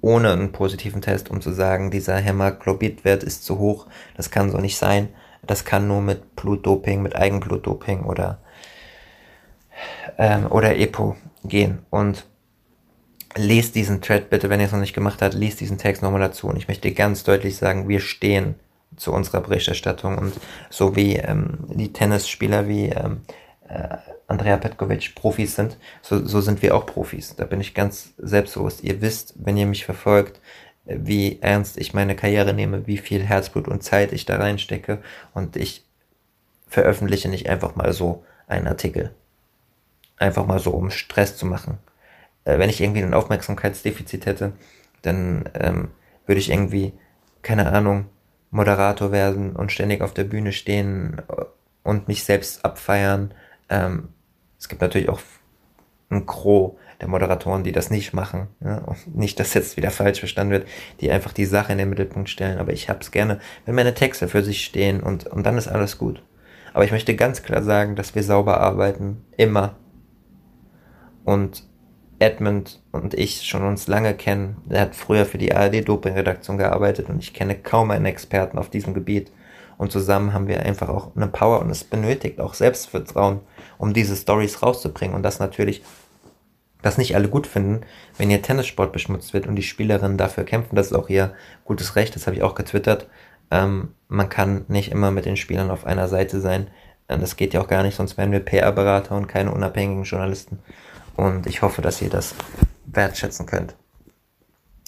ohne 0.00 0.32
einen 0.32 0.52
positiven 0.52 1.02
Test, 1.02 1.30
um 1.30 1.40
zu 1.40 1.52
sagen, 1.52 1.90
dieser 1.90 2.16
Hämoglobitwert 2.16 3.24
ist 3.24 3.44
zu 3.44 3.58
hoch, 3.58 3.86
das 4.16 4.30
kann 4.30 4.50
so 4.50 4.58
nicht 4.58 4.76
sein. 4.76 5.08
Das 5.46 5.64
kann 5.64 5.88
nur 5.88 6.02
mit 6.02 6.36
Blutdoping, 6.36 7.02
mit 7.02 7.16
Eigenblutdoping 7.16 8.04
oder, 8.04 8.38
ähm, 10.18 10.46
oder 10.50 10.76
EPO 10.76 11.16
gehen. 11.44 11.78
Und 11.90 12.26
lest 13.38 13.74
diesen 13.74 14.00
Thread 14.02 14.30
bitte, 14.30 14.50
wenn 14.50 14.60
ihr 14.60 14.66
es 14.66 14.72
noch 14.72 14.80
nicht 14.80 14.94
gemacht 14.94 15.22
habt, 15.22 15.34
lest 15.34 15.60
diesen 15.60 15.78
Text 15.78 16.02
nochmal 16.02 16.20
dazu. 16.20 16.48
Und 16.48 16.56
ich 16.56 16.68
möchte 16.68 16.92
ganz 16.92 17.24
deutlich 17.24 17.56
sagen, 17.56 17.88
wir 17.88 18.00
stehen 18.00 18.56
zu 18.96 19.12
unserer 19.12 19.40
Berichterstattung 19.40 20.18
und 20.18 20.34
so 20.70 20.96
wie 20.96 21.16
ähm, 21.16 21.58
die 21.68 21.92
Tennisspieler 21.92 22.68
wie 22.68 22.86
ähm, 22.86 23.22
äh, 23.68 23.96
Andrea 24.26 24.56
Petkovic 24.56 25.14
Profis 25.14 25.54
sind, 25.54 25.78
so, 26.02 26.24
so 26.24 26.40
sind 26.40 26.60
wir 26.62 26.74
auch 26.74 26.84
Profis. 26.84 27.36
Da 27.36 27.44
bin 27.44 27.60
ich 27.60 27.74
ganz 27.74 28.12
selbstbewusst. 28.18 28.82
Ihr 28.82 29.00
wisst, 29.00 29.34
wenn 29.36 29.56
ihr 29.56 29.66
mich 29.66 29.84
verfolgt, 29.84 30.40
wie 30.84 31.38
ernst 31.40 31.78
ich 31.78 31.94
meine 31.94 32.16
Karriere 32.16 32.52
nehme, 32.54 32.86
wie 32.86 32.98
viel 32.98 33.22
Herzblut 33.22 33.68
und 33.68 33.82
Zeit 33.82 34.12
ich 34.12 34.26
da 34.26 34.36
reinstecke 34.36 35.02
und 35.34 35.56
ich 35.56 35.84
veröffentliche 36.66 37.28
nicht 37.28 37.48
einfach 37.48 37.76
mal 37.76 37.92
so 37.92 38.24
einen 38.46 38.66
Artikel. 38.66 39.14
Einfach 40.16 40.46
mal 40.46 40.58
so, 40.58 40.70
um 40.70 40.90
Stress 40.90 41.36
zu 41.36 41.46
machen 41.46 41.78
äh, 42.48 42.58
wenn 42.58 42.70
ich 42.70 42.80
irgendwie 42.80 43.02
ein 43.02 43.14
Aufmerksamkeitsdefizit 43.14 44.26
hätte, 44.26 44.52
dann 45.02 45.48
ähm, 45.54 45.88
würde 46.26 46.40
ich 46.40 46.50
irgendwie, 46.50 46.92
keine 47.42 47.70
Ahnung, 47.70 48.06
Moderator 48.50 49.12
werden 49.12 49.54
und 49.54 49.70
ständig 49.70 50.00
auf 50.00 50.14
der 50.14 50.24
Bühne 50.24 50.52
stehen 50.52 51.20
äh, 51.28 51.44
und 51.82 52.08
mich 52.08 52.24
selbst 52.24 52.64
abfeiern. 52.64 53.34
Ähm, 53.68 54.08
es 54.58 54.68
gibt 54.68 54.80
natürlich 54.80 55.10
auch 55.10 55.20
ein 56.08 56.24
Gros 56.24 56.72
der 57.02 57.08
Moderatoren, 57.08 57.64
die 57.64 57.70
das 57.70 57.90
nicht 57.90 58.14
machen. 58.14 58.48
Ja? 58.64 58.78
Und 58.78 59.14
nicht, 59.14 59.38
dass 59.38 59.52
jetzt 59.52 59.76
wieder 59.76 59.90
falsch 59.90 60.18
verstanden 60.18 60.52
wird, 60.52 60.68
die 61.00 61.10
einfach 61.10 61.32
die 61.32 61.44
Sache 61.44 61.72
in 61.72 61.78
den 61.78 61.90
Mittelpunkt 61.90 62.30
stellen. 62.30 62.58
Aber 62.58 62.72
ich 62.72 62.88
hab's 62.88 63.10
gerne, 63.10 63.40
wenn 63.66 63.74
meine 63.74 63.94
Texte 63.94 64.26
für 64.26 64.42
sich 64.42 64.64
stehen 64.64 65.00
und, 65.00 65.26
und 65.26 65.44
dann 65.44 65.58
ist 65.58 65.68
alles 65.68 65.98
gut. 65.98 66.22
Aber 66.72 66.84
ich 66.84 66.92
möchte 66.92 67.14
ganz 67.14 67.42
klar 67.42 67.62
sagen, 67.62 67.94
dass 67.94 68.14
wir 68.14 68.22
sauber 68.22 68.58
arbeiten. 68.60 69.24
Immer. 69.36 69.76
Und 71.24 71.67
Edmund 72.18 72.80
und 72.92 73.14
ich 73.14 73.42
schon 73.42 73.64
uns 73.64 73.86
lange 73.86 74.14
kennen. 74.14 74.56
Er 74.68 74.82
hat 74.82 74.96
früher 74.96 75.24
für 75.24 75.38
die 75.38 75.54
ARD-Doping-Redaktion 75.54 76.58
gearbeitet 76.58 77.08
und 77.08 77.22
ich 77.22 77.32
kenne 77.32 77.54
kaum 77.54 77.90
einen 77.90 78.06
Experten 78.06 78.58
auf 78.58 78.70
diesem 78.70 78.94
Gebiet. 78.94 79.30
Und 79.76 79.92
zusammen 79.92 80.32
haben 80.32 80.48
wir 80.48 80.64
einfach 80.64 80.88
auch 80.88 81.14
eine 81.14 81.28
Power 81.28 81.60
und 81.60 81.70
es 81.70 81.84
benötigt 81.84 82.40
auch 82.40 82.54
Selbstvertrauen, 82.54 83.40
um 83.78 83.94
diese 83.94 84.16
Stories 84.16 84.60
rauszubringen. 84.60 85.14
Und 85.14 85.22
das 85.22 85.38
natürlich, 85.38 85.84
das 86.82 86.98
nicht 86.98 87.14
alle 87.14 87.28
gut 87.28 87.46
finden, 87.46 87.82
wenn 88.16 88.30
ihr 88.30 88.42
Tennissport 88.42 88.92
beschmutzt 88.92 89.32
wird 89.32 89.46
und 89.46 89.54
die 89.54 89.62
Spielerinnen 89.62 90.18
dafür 90.18 90.42
kämpfen. 90.42 90.74
Das 90.74 90.88
ist 90.88 90.94
auch 90.94 91.08
ihr 91.08 91.32
gutes 91.64 91.94
Recht, 91.94 92.16
das 92.16 92.26
habe 92.26 92.36
ich 92.36 92.42
auch 92.42 92.56
getwittert. 92.56 93.06
Ähm, 93.52 93.94
man 94.08 94.28
kann 94.28 94.64
nicht 94.66 94.90
immer 94.90 95.12
mit 95.12 95.24
den 95.24 95.36
Spielern 95.36 95.70
auf 95.70 95.86
einer 95.86 96.08
Seite 96.08 96.40
sein. 96.40 96.66
Das 97.06 97.36
geht 97.36 97.54
ja 97.54 97.60
auch 97.62 97.68
gar 97.68 97.84
nicht, 97.84 97.94
sonst 97.94 98.18
wären 98.18 98.32
wir 98.32 98.40
PR-Berater 98.40 99.16
und 99.16 99.28
keine 99.28 99.52
unabhängigen 99.52 100.02
Journalisten. 100.02 100.58
Und 101.18 101.48
ich 101.48 101.62
hoffe, 101.62 101.82
dass 101.82 102.00
ihr 102.00 102.10
das 102.10 102.32
wertschätzen 102.86 103.44
könnt. 103.44 103.74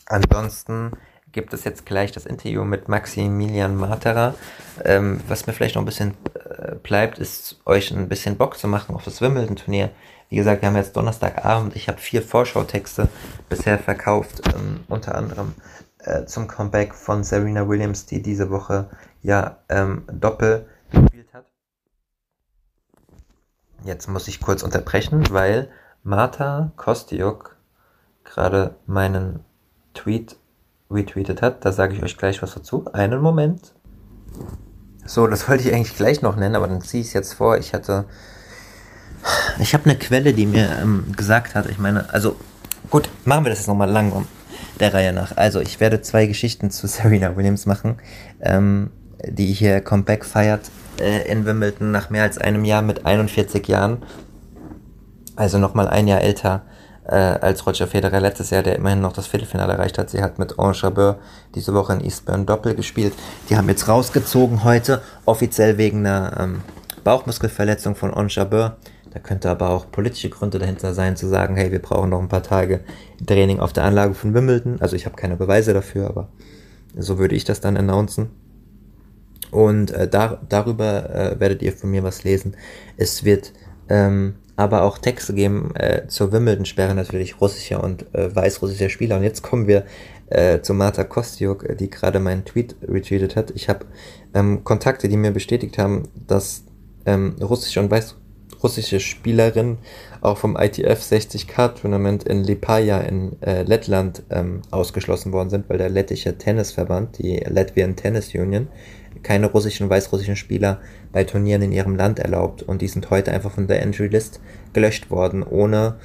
Ansonsten 0.06 0.92
gibt 1.32 1.52
es 1.52 1.64
jetzt 1.64 1.86
gleich 1.86 2.12
das 2.12 2.24
Interview 2.24 2.62
mit 2.62 2.88
Maximilian 2.88 3.74
Matera. 3.74 4.36
Ähm, 4.84 5.20
was 5.26 5.48
mir 5.48 5.52
vielleicht 5.52 5.74
noch 5.74 5.82
ein 5.82 5.86
bisschen 5.86 6.14
äh, 6.34 6.76
bleibt, 6.76 7.18
ist 7.18 7.60
euch 7.66 7.90
ein 7.90 8.08
bisschen 8.08 8.36
Bock 8.36 8.56
zu 8.58 8.68
machen 8.68 8.94
auf 8.94 9.02
das 9.02 9.20
Wimbledon-Turnier. 9.20 9.90
Wie 10.28 10.36
gesagt, 10.36 10.62
wir 10.62 10.68
haben 10.68 10.76
jetzt 10.76 10.96
Donnerstagabend. 10.96 11.74
Ich 11.74 11.88
habe 11.88 11.98
vier 11.98 12.22
Vorschautexte 12.22 13.08
bisher 13.48 13.80
verkauft, 13.80 14.40
ähm, 14.54 14.84
unter 14.86 15.16
anderem 15.16 15.54
äh, 15.98 16.26
zum 16.26 16.46
Comeback 16.46 16.94
von 16.94 17.24
Serena 17.24 17.66
Williams, 17.66 18.06
die 18.06 18.22
diese 18.22 18.50
Woche 18.50 18.88
ja 19.20 19.56
ähm, 19.68 20.04
Doppel 20.06 20.68
gespielt 20.92 21.34
hat. 21.34 21.46
Jetzt 23.82 24.06
muss 24.06 24.28
ich 24.28 24.40
kurz 24.40 24.62
unterbrechen, 24.62 25.24
weil 25.32 25.68
Marta 26.02 26.72
Kostiuk 26.76 27.56
gerade 28.24 28.76
meinen 28.86 29.40
Tweet 29.94 30.36
retweetet 30.90 31.42
hat. 31.42 31.64
Da 31.64 31.72
sage 31.72 31.94
ich 31.94 32.02
euch 32.02 32.16
gleich 32.16 32.42
was 32.42 32.54
dazu. 32.54 32.84
Einen 32.92 33.20
Moment. 33.20 33.72
So, 35.04 35.26
das 35.26 35.48
wollte 35.48 35.68
ich 35.68 35.74
eigentlich 35.74 35.96
gleich 35.96 36.22
noch 36.22 36.36
nennen, 36.36 36.54
aber 36.54 36.68
dann 36.68 36.80
ziehe 36.80 37.02
ich 37.02 37.08
es 37.08 37.12
jetzt 37.12 37.34
vor. 37.34 37.58
Ich 37.58 37.74
hatte. 37.74 38.06
Ich 39.58 39.74
habe 39.74 39.84
eine 39.84 39.98
Quelle, 39.98 40.32
die 40.32 40.46
mir 40.46 40.78
ähm, 40.80 41.12
gesagt 41.14 41.54
hat, 41.54 41.66
ich 41.68 41.78
meine, 41.78 42.10
also 42.14 42.36
gut, 42.88 43.10
machen 43.26 43.44
wir 43.44 43.50
das 43.50 43.58
jetzt 43.58 43.68
nochmal 43.68 43.90
lang 43.90 44.12
um 44.12 44.26
der 44.78 44.94
Reihe 44.94 45.12
nach. 45.12 45.36
Also, 45.36 45.60
ich 45.60 45.78
werde 45.80 46.00
zwei 46.00 46.24
Geschichten 46.26 46.70
zu 46.70 46.86
Serena 46.86 47.36
Williams 47.36 47.66
machen, 47.66 47.98
ähm, 48.40 48.90
die 49.26 49.52
hier 49.52 49.82
Comeback 49.82 50.24
feiert 50.24 50.70
äh, 50.98 51.30
in 51.30 51.44
Wimbledon 51.44 51.90
nach 51.90 52.08
mehr 52.08 52.22
als 52.22 52.38
einem 52.38 52.64
Jahr 52.64 52.80
mit 52.80 53.04
41 53.04 53.66
Jahren. 53.68 53.98
Also 55.40 55.56
nochmal 55.56 55.88
ein 55.88 56.06
Jahr 56.06 56.20
älter 56.20 56.64
äh, 57.06 57.14
als 57.14 57.66
Roger 57.66 57.86
Federer 57.86 58.20
letztes 58.20 58.50
Jahr, 58.50 58.62
der 58.62 58.76
immerhin 58.76 59.00
noch 59.00 59.14
das 59.14 59.26
Viertelfinale 59.26 59.72
erreicht 59.72 59.96
hat. 59.96 60.10
Sie 60.10 60.22
hat 60.22 60.38
mit 60.38 60.58
Ange 60.58 60.74
Jabeur 60.74 61.16
diese 61.54 61.72
Woche 61.72 61.94
in 61.94 62.04
Eastbourne 62.04 62.44
Doppel 62.44 62.74
gespielt. 62.74 63.14
Die 63.48 63.56
haben 63.56 63.66
jetzt 63.70 63.88
rausgezogen 63.88 64.64
heute, 64.64 65.00
offiziell 65.24 65.78
wegen 65.78 66.00
einer 66.00 66.38
ähm, 66.38 66.60
Bauchmuskelverletzung 67.04 67.94
von 67.96 68.12
Ange 68.12 68.28
Jabeur. 68.28 68.76
Da 69.14 69.18
könnte 69.18 69.48
aber 69.48 69.70
auch 69.70 69.90
politische 69.90 70.28
Gründe 70.28 70.58
dahinter 70.58 70.92
sein, 70.92 71.16
zu 71.16 71.26
sagen, 71.26 71.56
hey, 71.56 71.72
wir 71.72 71.80
brauchen 71.80 72.10
noch 72.10 72.20
ein 72.20 72.28
paar 72.28 72.42
Tage 72.42 72.80
Training 73.26 73.60
auf 73.60 73.72
der 73.72 73.84
Anlage 73.84 74.12
von 74.12 74.34
Wimbledon. 74.34 74.76
Also 74.82 74.94
ich 74.94 75.06
habe 75.06 75.16
keine 75.16 75.36
Beweise 75.36 75.72
dafür, 75.72 76.06
aber 76.06 76.28
so 76.94 77.18
würde 77.18 77.34
ich 77.34 77.44
das 77.44 77.62
dann 77.62 77.78
announcen. 77.78 78.28
Und 79.50 79.90
äh, 79.90 80.06
da, 80.06 80.38
darüber 80.50 81.08
äh, 81.08 81.40
werdet 81.40 81.62
ihr 81.62 81.72
von 81.72 81.90
mir 81.90 82.02
was 82.02 82.24
lesen. 82.24 82.58
Es 82.98 83.24
wird 83.24 83.54
ähm, 83.88 84.34
aber 84.60 84.82
auch 84.82 84.98
Texte 84.98 85.32
geben 85.32 85.74
äh, 85.74 86.06
zur 86.06 86.32
Wimbledon-Sperre 86.32 86.94
natürlich 86.94 87.40
russischer 87.40 87.82
und 87.82 88.14
äh, 88.14 88.34
weißrussischer 88.36 88.90
Spieler. 88.90 89.16
Und 89.16 89.22
jetzt 89.22 89.42
kommen 89.42 89.66
wir 89.66 89.86
äh, 90.28 90.60
zu 90.60 90.74
Marta 90.74 91.02
Kostiuk, 91.02 91.78
die 91.78 91.88
gerade 91.88 92.20
meinen 92.20 92.44
Tweet 92.44 92.76
retweetet 92.86 93.36
hat. 93.36 93.52
Ich 93.52 93.70
habe 93.70 93.86
ähm, 94.34 94.62
Kontakte, 94.62 95.08
die 95.08 95.16
mir 95.16 95.30
bestätigt 95.30 95.78
haben, 95.78 96.08
dass 96.26 96.64
ähm, 97.06 97.36
russische 97.40 97.80
und 97.80 97.90
weißrussische 97.90 99.00
Spielerinnen 99.00 99.78
auch 100.20 100.36
vom 100.36 100.58
ITF 100.58 101.00
60K-Tournament 101.00 102.24
in 102.24 102.44
Lipaja 102.44 103.00
in 103.00 103.40
äh, 103.40 103.62
Lettland 103.62 104.24
ähm, 104.28 104.60
ausgeschlossen 104.70 105.32
worden 105.32 105.48
sind, 105.48 105.70
weil 105.70 105.78
der 105.78 105.88
lettische 105.88 106.36
Tennisverband, 106.36 107.16
die 107.16 107.38
Latvian 107.48 107.96
Tennis 107.96 108.34
Union, 108.34 108.68
keine 109.22 109.46
russischen 109.46 109.84
und 109.84 109.90
weißrussischen 109.90 110.36
Spieler 110.36 110.80
bei 111.12 111.24
Turnieren 111.24 111.62
in 111.62 111.72
ihrem 111.72 111.96
Land 111.96 112.18
erlaubt 112.18 112.62
und 112.62 112.82
die 112.82 112.88
sind 112.88 113.10
heute 113.10 113.32
einfach 113.32 113.52
von 113.52 113.66
der 113.66 113.82
Entry 113.82 114.08
List 114.08 114.40
gelöscht 114.72 115.10
worden, 115.10 115.42
ohne 115.42 115.96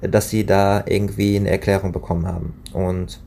dass 0.00 0.30
sie 0.30 0.44
da 0.44 0.84
irgendwie 0.86 1.36
eine 1.36 1.50
Erklärung 1.50 1.92
bekommen 1.92 2.26
haben. 2.26 2.54
Und 2.72 3.20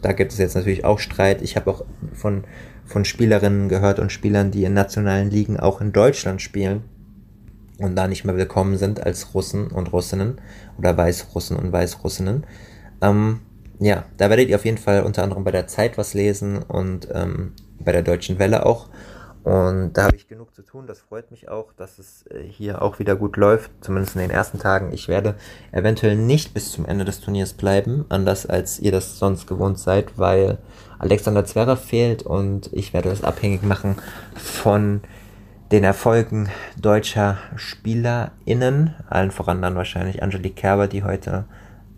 da 0.00 0.12
gibt 0.12 0.32
es 0.32 0.38
jetzt 0.38 0.54
natürlich 0.54 0.84
auch 0.84 0.98
Streit. 0.98 1.42
Ich 1.42 1.56
habe 1.56 1.70
auch 1.70 1.84
von, 2.12 2.44
von 2.84 3.04
Spielerinnen 3.04 3.68
gehört 3.68 3.98
und 3.98 4.12
Spielern, 4.12 4.50
die 4.50 4.64
in 4.64 4.72
nationalen 4.72 5.30
Ligen 5.30 5.58
auch 5.58 5.80
in 5.80 5.92
Deutschland 5.92 6.40
spielen 6.40 6.84
und 7.78 7.96
da 7.96 8.06
nicht 8.06 8.24
mehr 8.24 8.36
willkommen 8.36 8.76
sind 8.76 9.04
als 9.04 9.34
Russen 9.34 9.68
und 9.68 9.92
Russinnen 9.92 10.40
oder 10.78 10.96
Weißrussen 10.96 11.56
und 11.56 11.72
Weißrussinnen. 11.72 12.46
Ähm, 13.02 13.40
ja, 13.78 14.04
da 14.18 14.28
werdet 14.28 14.48
ihr 14.48 14.56
auf 14.56 14.64
jeden 14.64 14.78
Fall 14.78 15.02
unter 15.02 15.22
anderem 15.22 15.44
bei 15.44 15.50
der 15.50 15.66
Zeit 15.66 15.96
was 15.96 16.14
lesen 16.14 16.58
und 16.58 17.08
ähm, 17.12 17.52
bei 17.84 17.92
der 17.92 18.02
Deutschen 18.02 18.38
Welle 18.38 18.66
auch. 18.66 18.88
Und 19.42 19.94
da 19.94 20.04
habe 20.04 20.16
ich 20.16 20.28
genug 20.28 20.54
zu 20.54 20.62
tun. 20.62 20.86
Das 20.86 21.00
freut 21.00 21.30
mich 21.30 21.48
auch, 21.48 21.72
dass 21.72 21.98
es 21.98 22.26
äh, 22.26 22.42
hier 22.42 22.82
auch 22.82 22.98
wieder 22.98 23.16
gut 23.16 23.36
läuft, 23.36 23.70
zumindest 23.80 24.14
in 24.14 24.20
den 24.20 24.30
ersten 24.30 24.58
Tagen. 24.58 24.92
Ich 24.92 25.08
werde 25.08 25.34
eventuell 25.72 26.16
nicht 26.16 26.52
bis 26.52 26.72
zum 26.72 26.84
Ende 26.84 27.06
des 27.06 27.20
Turniers 27.20 27.54
bleiben, 27.54 28.04
anders 28.10 28.44
als 28.44 28.78
ihr 28.78 28.92
das 28.92 29.18
sonst 29.18 29.46
gewohnt 29.46 29.78
seid, 29.78 30.18
weil 30.18 30.58
Alexander 30.98 31.46
Zverev 31.46 31.80
fehlt 31.82 32.22
und 32.22 32.70
ich 32.74 32.92
werde 32.92 33.08
das 33.08 33.24
abhängig 33.24 33.62
machen 33.62 33.96
von 34.34 35.00
den 35.72 35.84
Erfolgen 35.84 36.50
deutscher 36.78 37.38
SpielerInnen, 37.56 38.94
allen 39.08 39.30
voran 39.30 39.62
dann 39.62 39.76
wahrscheinlich 39.76 40.22
Angelique 40.22 40.56
Kerber, 40.56 40.88
die 40.88 41.04
heute 41.04 41.46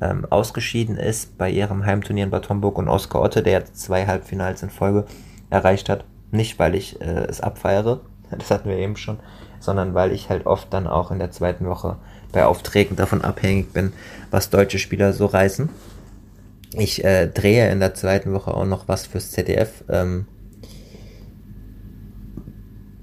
ähm, 0.01 0.27
ausgeschieden 0.31 0.97
ist 0.97 1.39
bei 1.39 1.51
ihrem 1.51 1.85
Heimturnier 1.85 2.25
in 2.25 2.31
Bad 2.31 2.49
Homburg 2.49 2.79
und 2.79 2.89
Oskar 2.89 3.23
Otte, 3.23 3.43
der 3.43 3.65
zwei 3.73 4.07
Halbfinals 4.07 4.63
in 4.63 4.71
Folge 4.71 5.07
erreicht 5.53 5.89
hat. 5.89 6.05
Nicht, 6.31 6.59
weil 6.59 6.75
ich 6.75 7.01
äh, 7.01 7.27
es 7.29 7.41
abfeiere, 7.41 8.01
das 8.31 8.51
hatten 8.51 8.69
wir 8.69 8.79
eben 8.79 8.97
schon, 8.97 9.19
sondern 9.61 9.95
weil 9.95 10.13
ich 10.13 10.31
halt 10.31 10.47
oft 10.47 10.73
dann 10.73 10.87
auch 10.87 11.11
in 11.11 11.19
der 11.19 11.31
zweiten 11.31 11.67
Woche 11.67 11.97
bei 12.33 12.47
Aufträgen 12.47 12.97
davon 12.97 13.23
abhängig 13.23 13.73
bin, 13.73 13.93
was 14.31 14.51
deutsche 14.51 14.79
Spieler 14.79 15.13
so 15.13 15.27
reißen. 15.27 15.69
Ich 16.75 17.05
äh, 17.05 17.27
drehe 17.29 17.71
in 17.71 17.81
der 17.81 17.95
zweiten 17.95 18.33
Woche 18.33 18.55
auch 18.55 18.65
noch 18.65 18.89
was 18.89 19.07
fürs 19.07 19.31
ZDF. 19.31 19.85
Ähm, 19.91 20.27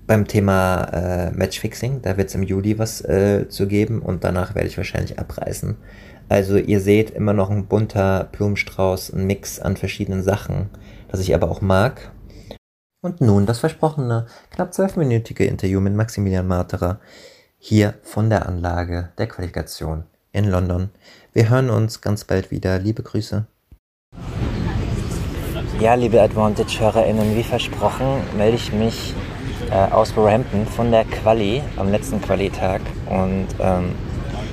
beim 0.07 0.25
Thema 0.25 0.85
äh, 0.85 1.31
Matchfixing, 1.31 2.01
da 2.01 2.17
wird 2.17 2.29
es 2.29 2.35
im 2.35 2.41
Juli 2.41 2.79
was 2.79 3.01
äh, 3.01 3.47
zu 3.47 3.67
geben 3.67 4.01
und 4.01 4.23
danach 4.23 4.55
werde 4.55 4.67
ich 4.67 4.75
wahrscheinlich 4.75 5.19
abreißen. 5.19 5.77
Also 6.29 6.57
ihr 6.57 6.81
seht 6.81 7.12
immer 7.12 7.33
noch 7.33 7.51
ein 7.51 7.67
bunter 7.67 8.27
Blumenstrauß, 8.31 9.13
ein 9.13 9.27
Mix 9.27 9.59
an 9.59 9.77
verschiedenen 9.77 10.23
Sachen, 10.23 10.71
das 11.09 11.19
ich 11.19 11.35
aber 11.35 11.51
auch 11.51 11.62
mag 11.62 12.12
und 13.01 13.21
nun 13.21 13.45
das 13.45 13.59
versprochene, 13.59 14.27
knapp 14.51 14.73
zwölfminütige 14.73 15.45
Interview 15.45 15.79
mit 15.79 15.95
Maximilian 15.95 16.47
Marterer 16.47 16.99
hier 17.57 17.95
von 18.03 18.29
der 18.29 18.47
Anlage 18.47 19.09
der 19.17 19.27
Qualifikation 19.27 20.03
in 20.31 20.45
London. 20.45 20.89
Wir 21.33 21.49
hören 21.49 21.69
uns 21.69 22.01
ganz 22.01 22.23
bald 22.23 22.51
wieder. 22.51 22.79
Liebe 22.79 23.03
Grüße. 23.03 23.45
Ja, 25.79 25.93
liebe 25.93 26.21
Advantage-HörerInnen, 26.21 27.35
wie 27.38 27.43
versprochen 27.43 28.21
melde 28.35 28.57
ich 28.57 28.73
mich 28.73 29.13
äh, 29.71 29.75
aus 29.91 30.15
Wolverhampton 30.15 30.65
von 30.65 30.91
der 30.91 31.05
Quali 31.05 31.62
am 31.77 31.89
letzten 31.89 32.21
Qualitag 32.21 32.81
und 33.05 33.47
ähm, 33.59 33.95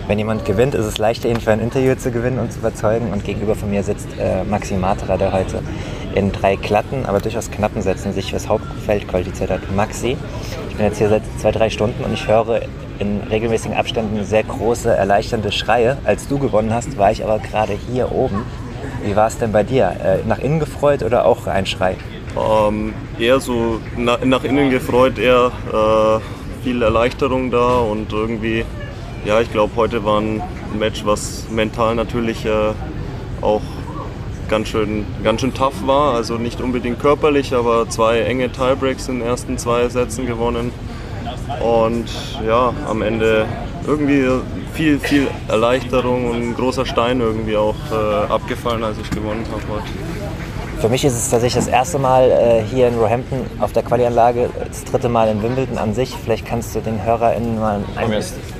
wenn 0.08 0.18
jemand 0.18 0.44
gewinnt, 0.44 0.74
ist 0.74 0.86
es 0.86 0.98
leichter, 0.98 1.28
ihn 1.28 1.40
für 1.40 1.52
ein 1.52 1.60
Interview 1.60 1.94
zu 1.94 2.10
gewinnen 2.10 2.38
und 2.38 2.52
zu 2.52 2.60
überzeugen. 2.60 3.12
Und 3.12 3.24
gegenüber 3.24 3.54
von 3.54 3.70
mir 3.70 3.82
sitzt 3.82 4.08
äh, 4.18 4.44
Maxi 4.44 4.74
Materer, 4.74 5.18
der 5.18 5.32
heute 5.32 5.62
in 6.14 6.32
drei 6.32 6.56
glatten, 6.56 7.06
aber 7.06 7.20
durchaus 7.20 7.50
knappen 7.50 7.82
Sätzen 7.82 8.12
sich 8.12 8.30
fürs 8.30 8.48
Hauptfeld 8.48 9.08
qualifiziert 9.08 9.50
hat. 9.50 9.60
Maxi, 9.74 10.16
ich 10.70 10.76
bin 10.76 10.86
jetzt 10.86 10.98
hier 10.98 11.08
seit 11.08 11.22
zwei, 11.38 11.50
drei 11.50 11.70
Stunden 11.70 12.04
und 12.04 12.12
ich 12.12 12.26
höre 12.26 12.62
in 12.98 13.20
regelmäßigen 13.28 13.76
Abständen 13.76 14.24
sehr 14.24 14.42
große, 14.42 14.90
erleichternde 14.94 15.52
Schreie. 15.52 15.98
Als 16.04 16.28
du 16.28 16.38
gewonnen 16.38 16.72
hast, 16.72 16.96
war 16.96 17.10
ich 17.10 17.22
aber 17.22 17.38
gerade 17.38 17.72
hier 17.72 18.12
oben. 18.12 18.44
Wie 19.04 19.14
war 19.14 19.26
es 19.26 19.38
denn 19.38 19.52
bei 19.52 19.62
dir? 19.62 19.94
Äh, 20.02 20.26
nach 20.26 20.38
innen 20.38 20.60
gefreut 20.60 21.02
oder 21.02 21.26
auch 21.26 21.46
ein 21.46 21.66
Schrei? 21.66 21.96
Ähm, 22.36 22.94
eher 23.18 23.40
so 23.40 23.80
na, 23.96 24.18
nach 24.24 24.44
innen 24.44 24.70
gefreut, 24.70 25.18
eher 25.18 25.50
äh, 25.72 26.64
viel 26.64 26.82
Erleichterung 26.82 27.50
da 27.50 27.78
und 27.78 28.12
irgendwie, 28.12 28.64
ja, 29.26 29.40
ich 29.40 29.50
glaube, 29.50 29.72
heute 29.74 30.04
war 30.04 30.20
ein 30.20 30.40
Match, 30.78 31.04
was 31.04 31.46
mental 31.50 31.96
natürlich 31.96 32.46
äh, 32.46 32.72
auch 33.40 33.62
ganz 34.48 34.68
schön, 34.68 35.04
ganz 35.24 35.40
schön 35.40 35.52
tough 35.52 35.84
war. 35.84 36.14
Also 36.14 36.34
nicht 36.34 36.60
unbedingt 36.60 37.00
körperlich, 37.00 37.52
aber 37.52 37.88
zwei 37.88 38.20
enge 38.20 38.50
Tiebreaks 38.50 39.08
in 39.08 39.18
den 39.18 39.28
ersten 39.28 39.58
zwei 39.58 39.88
Sätzen 39.88 40.26
gewonnen. 40.26 40.70
Und 41.60 42.06
ja, 42.46 42.72
am 42.88 43.02
Ende 43.02 43.46
irgendwie 43.84 44.28
viel, 44.74 45.00
viel 45.00 45.26
Erleichterung 45.48 46.30
und 46.30 46.36
ein 46.36 46.54
großer 46.54 46.86
Stein 46.86 47.20
irgendwie 47.20 47.56
auch 47.56 47.74
äh, 47.90 48.32
abgefallen, 48.32 48.84
als 48.84 48.96
ich 48.98 49.10
gewonnen 49.10 49.44
habe 49.50 49.62
heute. 49.68 50.80
Für 50.80 50.88
mich 50.88 51.04
ist 51.04 51.14
es 51.14 51.30
tatsächlich 51.30 51.64
das 51.64 51.72
erste 51.72 51.98
Mal 51.98 52.30
äh, 52.30 52.62
hier 52.62 52.88
in 52.88 52.94
Roehampton 52.94 53.40
auf 53.60 53.72
der 53.72 53.82
Quali-Anlage, 53.82 54.50
das 54.68 54.84
dritte 54.84 55.08
Mal 55.08 55.28
in 55.28 55.42
Wimbledon 55.42 55.78
an 55.78 55.94
sich. 55.94 56.14
Vielleicht 56.22 56.46
kannst 56.46 56.74
du 56.76 56.80
den 56.80 57.02
HörerInnen 57.02 57.58
mal 57.58 57.80
ein 57.96 58.10
bisschen. 58.10 58.55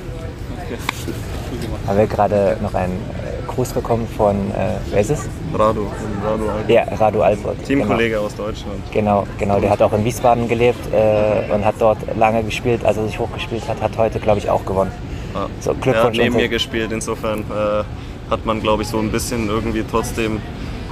Haben 1.87 1.97
wir 1.97 2.07
gerade 2.07 2.57
noch 2.61 2.73
einen 2.73 2.99
Gruß 3.47 3.69
bekommen 3.69 4.07
von, 4.17 4.35
äh, 4.51 4.75
wer 4.91 5.01
ist 5.01 5.09
es? 5.09 5.29
Radu, 5.53 5.87
Radu 6.23 6.49
Albert. 6.49 6.69
Ja, 6.69 6.83
Radu 6.83 7.21
Albert. 7.21 7.63
Teamkollege 7.63 8.15
genau. 8.15 8.25
aus 8.25 8.35
Deutschland. 8.35 8.79
Genau, 8.91 9.25
genau. 9.39 9.59
Der 9.59 9.69
hat 9.69 9.81
auch 9.81 9.93
in 9.93 10.03
Wiesbaden 10.03 10.47
gelebt 10.47 10.79
äh, 10.93 11.51
und 11.51 11.65
hat 11.65 11.75
dort 11.79 11.97
lange 12.17 12.43
gespielt, 12.43 12.85
als 12.85 12.97
er 12.97 13.05
sich 13.05 13.17
hochgespielt 13.17 13.67
hat, 13.67 13.81
hat 13.81 13.97
heute, 13.97 14.19
glaube 14.19 14.39
ich, 14.39 14.49
auch 14.49 14.65
gewonnen. 14.65 14.91
Ja. 15.33 15.47
So, 15.61 15.73
Glückwunsch. 15.73 15.95
Er 15.95 16.03
hat 16.03 16.13
neben 16.13 16.35
mir 16.35 16.49
gespielt, 16.49 16.91
insofern 16.91 17.39
äh, 17.39 17.83
hat 18.29 18.45
man, 18.45 18.61
glaube 18.61 18.83
ich, 18.83 18.89
so 18.89 18.99
ein 18.99 19.11
bisschen 19.11 19.47
irgendwie 19.47 19.83
trotzdem 19.89 20.41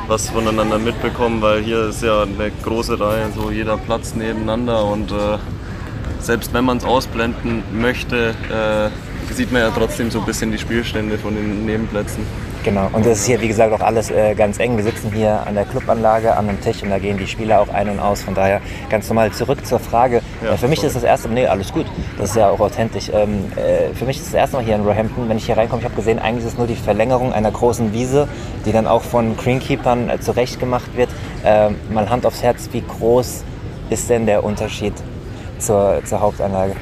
was 0.07 0.29
voneinander 0.29 0.79
mitbekommen, 0.79 1.41
weil 1.41 1.61
hier 1.61 1.89
ist 1.89 2.03
ja 2.03 2.23
eine 2.23 2.51
große 2.63 2.99
Reihe, 2.99 3.29
so 3.35 3.51
jeder 3.51 3.77
Platz 3.77 4.15
nebeneinander 4.15 4.85
und 4.85 5.11
äh, 5.11 5.37
selbst 6.19 6.53
wenn 6.53 6.65
man 6.65 6.77
es 6.77 6.85
ausblenden 6.85 7.63
möchte, 7.73 8.35
äh, 8.49 8.89
sieht 9.33 9.51
man 9.51 9.61
ja 9.61 9.71
trotzdem 9.75 10.11
so 10.11 10.19
ein 10.19 10.25
bisschen 10.25 10.51
die 10.51 10.57
Spielstände 10.57 11.17
von 11.17 11.35
den 11.35 11.65
Nebenplätzen. 11.65 12.25
Genau, 12.63 12.89
und 12.93 13.05
das 13.05 13.19
ist 13.19 13.25
hier 13.27 13.39
wie 13.41 13.47
gesagt 13.47 13.71
auch 13.73 13.81
alles 13.81 14.09
äh, 14.09 14.33
ganz 14.33 14.57
eng. 14.57 14.75
Wir 14.75 14.83
sitzen 14.83 15.11
hier 15.13 15.45
an 15.45 15.53
der 15.53 15.65
Clubanlage 15.65 16.35
an 16.35 16.49
einem 16.49 16.59
Tisch 16.61 16.81
und 16.81 16.89
da 16.89 16.97
gehen 16.97 17.15
die 17.15 17.27
Spieler 17.27 17.61
auch 17.61 17.69
ein 17.69 17.87
und 17.89 17.99
aus. 17.99 18.23
Von 18.23 18.33
daher 18.33 18.59
ganz 18.89 19.07
normal 19.07 19.31
zurück 19.31 19.63
zur 19.63 19.77
Frage. 19.79 20.21
Ja, 20.43 20.53
äh, 20.53 20.57
für 20.57 20.67
mich 20.67 20.79
sorry. 20.79 20.87
ist 20.87 20.95
das 20.95 21.03
erste 21.03 21.27
Mal, 21.27 21.35
nee, 21.35 21.45
alles 21.45 21.71
gut, 21.71 21.85
das 22.17 22.31
ist 22.31 22.37
ja 22.37 22.49
auch 22.49 22.59
authentisch. 22.59 23.11
Ähm, 23.13 23.51
äh, 23.55 23.93
für 23.93 24.05
mich 24.05 24.17
ist 24.17 24.27
das 24.27 24.33
erste 24.33 24.57
Mal 24.57 24.65
hier 24.65 24.75
in 24.75 24.81
Roehampton, 24.81 25.29
wenn 25.29 25.37
ich 25.37 25.45
hier 25.45 25.57
reinkomme, 25.57 25.81
ich 25.81 25.85
habe 25.85 25.95
gesehen, 25.95 26.17
eigentlich 26.17 26.45
ist 26.45 26.53
es 26.53 26.57
nur 26.57 26.65
die 26.65 26.75
Verlängerung 26.75 27.33
einer 27.33 27.51
großen 27.51 27.93
Wiese, 27.93 28.27
die 28.65 28.71
dann 28.71 28.87
auch 28.87 29.03
von 29.03 29.37
Greenkeepern 29.37 30.09
äh, 30.09 30.19
zurechtgemacht 30.19 30.97
wird. 30.97 31.09
Ähm, 31.43 31.75
mal 31.91 32.09
Hand 32.09 32.25
aufs 32.25 32.41
Herz, 32.41 32.69
wie 32.71 32.81
groß 32.81 33.43
ist 33.91 34.09
denn 34.09 34.25
der 34.25 34.43
Unterschied 34.43 34.93
zur, 35.59 36.01
zur 36.03 36.19
Hauptanlage? 36.19 36.75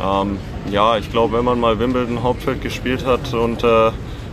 Ähm, 0.00 0.38
ja, 0.70 0.96
ich 0.96 1.10
glaube, 1.10 1.38
wenn 1.38 1.44
man 1.44 1.60
mal 1.60 1.78
Wimbledon 1.78 2.22
Hauptfeld 2.22 2.62
gespielt 2.62 3.04
hat 3.04 3.32
und 3.34 3.64
äh, 3.64 3.90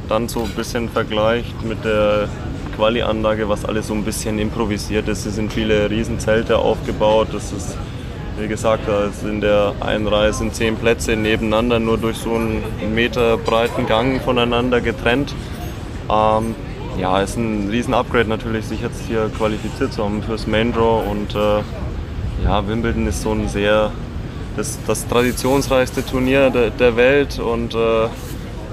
dann 0.10 0.28
so 0.28 0.42
ein 0.42 0.52
bisschen 0.52 0.90
vergleicht 0.90 1.64
mit 1.64 1.84
der 1.84 2.28
Quali-Anlage, 2.76 3.48
was 3.50 3.66
alles 3.66 3.88
so 3.88 3.94
ein 3.94 4.04
bisschen 4.04 4.38
improvisiert 4.40 5.08
ist. 5.08 5.26
Es 5.26 5.36
sind 5.36 5.52
viele 5.52 5.90
Riesenzelte 5.90 6.58
aufgebaut. 6.58 7.34
Es 7.34 7.52
ist 7.52 7.78
wie 8.38 8.48
gesagt, 8.48 8.84
in 9.24 9.40
der 9.40 9.74
einen 9.80 10.34
sind 10.34 10.54
zehn 10.54 10.76
Plätze 10.76 11.16
nebeneinander, 11.16 11.80
nur 11.80 11.98
durch 11.98 12.18
so 12.18 12.36
einen 12.36 12.64
Meter 12.94 13.38
breiten 13.38 13.86
Gang 13.86 14.22
voneinander 14.22 14.82
getrennt. 14.82 15.34
Ähm, 16.10 16.56
ja, 17.00 17.22
ist 17.22 17.38
ein 17.38 17.70
riesen 17.70 17.94
Upgrade 17.94 18.28
natürlich, 18.28 18.66
sich 18.66 18.82
jetzt 18.82 19.04
hier 19.08 19.30
qualifiziert 19.38 19.94
zu 19.94 20.04
haben 20.04 20.22
fürs 20.22 20.48
Main 20.48 20.74
Draw 20.74 21.10
und 21.10 21.34
äh, 21.34 21.62
ja, 22.44 22.68
Wimbledon 22.68 23.08
ist 23.08 23.22
so 23.22 23.32
ein 23.32 23.48
sehr 23.48 23.92
das, 24.56 24.78
das 24.88 25.08
traditionsreichste 25.08 26.06
Turnier 26.06 26.50
der, 26.50 26.70
der 26.70 26.96
Welt 26.96 27.40
und 27.40 27.74
äh, 27.74 28.08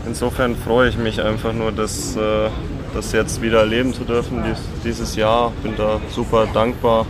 insofern 0.07 0.57
freue 0.57 0.89
ich 0.89 0.97
mich 0.97 1.23
einfach 1.23 1.53
nur, 1.53 1.73
dass 1.73 2.17
äh, 2.17 2.49
das 2.95 3.13
jetzt 3.13 3.41
wieder 3.43 3.61
erleben 3.61 3.93
zu 3.93 4.05
dürfen 4.05 4.43
dies, 4.47 4.59
dieses 4.85 5.17
Jahr. 5.17 5.53
Bin 5.63 5.75
da 5.77 6.01
super 6.11 6.47
dankbar, 6.53 7.07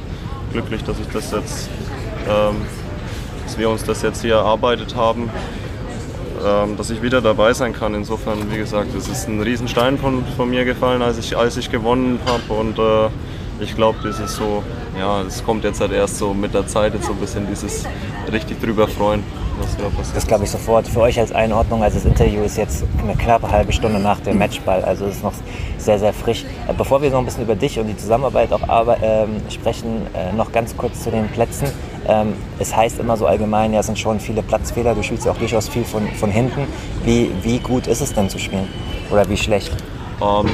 glücklich, 0.52 0.82
dass 0.84 0.98
ich 1.00 1.08
das 1.08 1.30
jetzt, 1.32 1.68
ähm, 2.28 2.56
dass 3.44 3.58
wir 3.58 3.68
uns 3.68 3.84
das 3.84 4.02
jetzt 4.02 4.22
hier 4.22 4.36
erarbeitet 4.36 4.94
haben, 4.94 5.30
ähm, 6.44 6.76
dass 6.76 6.90
ich 6.90 7.02
wieder 7.02 7.20
dabei 7.20 7.52
sein 7.52 7.72
kann. 7.72 7.94
Insofern, 7.94 8.50
wie 8.50 8.58
gesagt, 8.58 8.94
es 8.94 9.08
ist 9.08 9.28
ein 9.28 9.40
Riesenstein 9.40 9.98
von, 9.98 10.24
von 10.36 10.48
mir 10.48 10.64
gefallen, 10.64 11.02
als 11.02 11.18
ich, 11.18 11.36
als 11.36 11.56
ich 11.56 11.70
gewonnen 11.70 12.20
habe 12.26 12.52
und 12.52 12.78
äh, 12.78 13.08
ich 13.62 13.74
glaube, 13.74 13.98
das 14.02 14.18
ist 14.20 14.36
so, 14.36 14.62
ja, 14.98 15.22
es 15.22 15.44
kommt 15.44 15.64
jetzt 15.64 15.80
halt 15.80 15.92
erst 15.92 16.18
so 16.18 16.34
mit 16.34 16.52
der 16.54 16.66
Zeit, 16.66 16.94
jetzt 16.94 17.06
so 17.06 17.12
ein 17.12 17.18
bisschen 17.18 17.46
dieses 17.46 17.84
richtig 18.30 18.60
drüber 18.60 18.88
freuen 18.88 19.22
was 19.58 19.76
da 19.76 19.84
passiert. 19.84 20.16
Das 20.16 20.26
glaube 20.26 20.44
ich 20.44 20.50
sofort. 20.50 20.86
Für 20.88 21.00
euch 21.00 21.18
als 21.18 21.32
Einordnung, 21.32 21.82
also 21.82 21.96
das 21.96 22.04
Interview 22.04 22.42
ist 22.42 22.56
jetzt 22.56 22.84
eine 23.02 23.14
knappe 23.14 23.50
halbe 23.50 23.72
Stunde 23.72 23.98
nach 23.98 24.20
dem 24.20 24.38
Matchball, 24.38 24.84
also 24.84 25.06
ist 25.06 25.22
noch 25.22 25.32
sehr, 25.78 25.98
sehr 25.98 26.12
frisch. 26.12 26.44
Äh, 26.68 26.74
bevor 26.76 27.02
wir 27.02 27.10
noch 27.10 27.18
ein 27.18 27.24
bisschen 27.24 27.42
über 27.42 27.54
dich 27.54 27.78
und 27.78 27.86
die 27.86 27.96
Zusammenarbeit 27.96 28.52
auch 28.52 28.62
ähm, 29.02 29.40
sprechen, 29.48 30.06
äh, 30.14 30.32
noch 30.32 30.52
ganz 30.52 30.76
kurz 30.76 31.02
zu 31.02 31.10
den 31.10 31.28
Plätzen. 31.28 31.68
Ähm, 32.08 32.34
es 32.58 32.74
heißt 32.74 32.98
immer 32.98 33.16
so 33.16 33.26
allgemein, 33.26 33.72
ja, 33.72 33.80
es 33.80 33.86
sind 33.86 33.98
schon 33.98 34.20
viele 34.20 34.42
Platzfehler, 34.42 34.94
du 34.94 35.02
spielst 35.02 35.26
ja 35.26 35.32
auch 35.32 35.38
durchaus 35.38 35.68
viel 35.68 35.84
von, 35.84 36.06
von 36.12 36.30
hinten. 36.30 36.66
Wie, 37.04 37.30
wie 37.42 37.58
gut 37.58 37.86
ist 37.86 38.00
es 38.00 38.12
denn 38.12 38.28
zu 38.28 38.38
spielen? 38.38 38.68
Oder 39.10 39.28
wie 39.28 39.36
schlecht? 39.36 39.72
Um 40.20 40.46
ähm, 40.46 40.52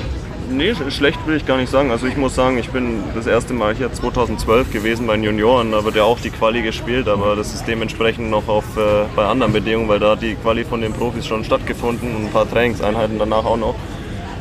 Nee, 0.50 0.74
schlecht 0.88 1.26
will 1.26 1.36
ich 1.36 1.44
gar 1.44 1.58
nicht 1.58 1.70
sagen. 1.70 1.90
Also 1.90 2.06
ich 2.06 2.16
muss 2.16 2.34
sagen, 2.34 2.56
ich 2.56 2.70
bin 2.70 3.02
das 3.14 3.26
erste 3.26 3.52
Mal 3.52 3.74
hier 3.74 3.92
2012 3.92 4.72
gewesen 4.72 5.06
bei 5.06 5.14
den 5.14 5.24
Junioren, 5.24 5.72
da 5.72 5.84
wird 5.84 5.96
ja 5.96 6.04
auch 6.04 6.18
die 6.20 6.30
Quali 6.30 6.62
gespielt, 6.62 7.06
aber 7.06 7.36
das 7.36 7.52
ist 7.52 7.66
dementsprechend 7.68 8.30
noch 8.30 8.48
auf, 8.48 8.64
äh, 8.78 9.04
bei 9.14 9.26
anderen 9.26 9.52
Bedingungen, 9.52 9.88
weil 9.88 9.98
da 9.98 10.12
hat 10.12 10.22
die 10.22 10.36
Quali 10.36 10.64
von 10.64 10.80
den 10.80 10.94
Profis 10.94 11.26
schon 11.26 11.44
stattgefunden 11.44 12.16
und 12.16 12.24
ein 12.26 12.32
paar 12.32 12.50
Trainingseinheiten 12.50 13.18
danach 13.18 13.44
auch 13.44 13.58
noch. 13.58 13.74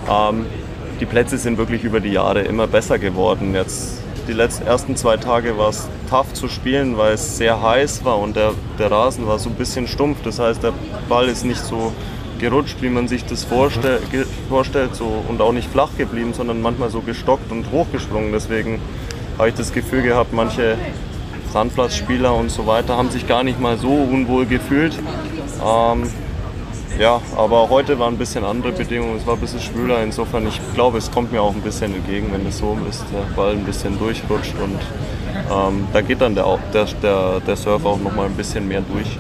Ähm, 0.10 0.46
die 1.02 1.06
Plätze 1.06 1.38
sind 1.38 1.58
wirklich 1.58 1.84
über 1.84 2.00
die 2.00 2.14
Jahre 2.14 2.42
immer 2.42 2.68
besser 2.68 3.00
geworden. 3.00 3.54
Jetzt 3.54 4.02
die 4.30 4.34
letzten 4.34 4.66
ersten 4.66 4.96
zwei 4.96 5.18
Tage 5.18 5.58
war 5.58 5.70
es 5.70 5.90
tough 6.10 6.32
zu 6.34 6.48
spielen, 6.48 6.98
weil 6.98 7.14
es 7.14 7.38
sehr 7.38 7.62
heiß 7.62 8.06
war 8.06 8.18
und 8.18 8.38
der, 8.38 8.54
der 8.80 8.90
Rasen 8.90 9.28
war 9.28 9.40
so 9.40 9.50
ein 9.50 9.56
bisschen 9.56 9.88
stumpf. 9.88 10.20
Das 10.24 10.40
heißt, 10.40 10.64
der 10.64 10.74
Ball 11.10 11.28
ist 11.28 11.44
nicht 11.44 11.64
so 11.64 11.92
gerutscht, 12.40 12.78
wie 12.82 12.90
man 12.90 13.08
sich 13.08 13.26
das 13.26 13.44
vorstell, 13.44 14.00
vorstellt 14.50 14.96
so, 14.96 15.24
und 15.28 15.42
auch 15.42 15.52
nicht 15.52 15.70
flach 15.70 15.90
geblieben, 15.98 16.34
sondern 16.34 16.62
manchmal 16.62 16.90
so 16.90 17.02
gestockt 17.02 17.52
und 17.52 17.72
hochgesprungen. 17.72 18.32
Deswegen 18.32 18.80
habe 19.38 19.50
ich 19.50 19.56
das 19.56 19.72
Gefühl 19.74 20.02
gehabt, 20.02 20.34
manche 20.34 20.78
Sandplatzspieler 21.52 22.34
und 22.34 22.52
so 22.52 22.68
weiter 22.68 22.98
haben 22.98 23.10
sich 23.10 23.28
gar 23.28 23.44
nicht 23.44 23.60
mal 23.60 23.78
so 23.78 23.90
unwohl 23.90 24.46
gefühlt. 24.46 24.94
Ähm, 25.64 26.10
ja, 27.00 27.22
aber 27.36 27.70
heute 27.70 28.00
waren 28.00 28.16
ein 28.16 28.18
bisschen 28.18 28.44
andere 28.44 28.72
Bedingungen, 28.72 29.18
es 29.18 29.28
war 29.28 29.36
ein 29.36 29.40
bisschen 29.40 29.60
schwüler. 29.60 30.02
Insofern, 30.02 30.48
ich 30.48 30.60
glaube, 30.74 30.98
es 30.98 31.12
kommt 31.12 31.32
mir 31.32 31.42
auch 31.42 31.54
ein 31.54 31.62
bisschen 31.62 31.94
entgegen, 31.94 32.34
wenn 32.34 32.46
es 32.48 32.58
so 32.58 32.78
ist, 32.90 33.04
der 33.14 33.36
Ball 33.36 33.52
ein 33.52 33.64
bisschen 33.64 33.98
durchrutscht 34.00 34.56
und 34.64 34.80
ähm, 35.52 35.88
da 35.94 36.02
geht 36.02 36.22
dann 36.22 36.34
der, 36.34 36.58
der, 36.74 36.86
der, 37.02 37.40
der 37.46 37.56
Surf 37.56 37.86
auch 37.86 38.00
noch 38.00 38.16
mal 38.16 38.26
ein 38.26 38.36
bisschen 38.36 38.68
mehr 38.68 38.82
durch. 38.82 39.18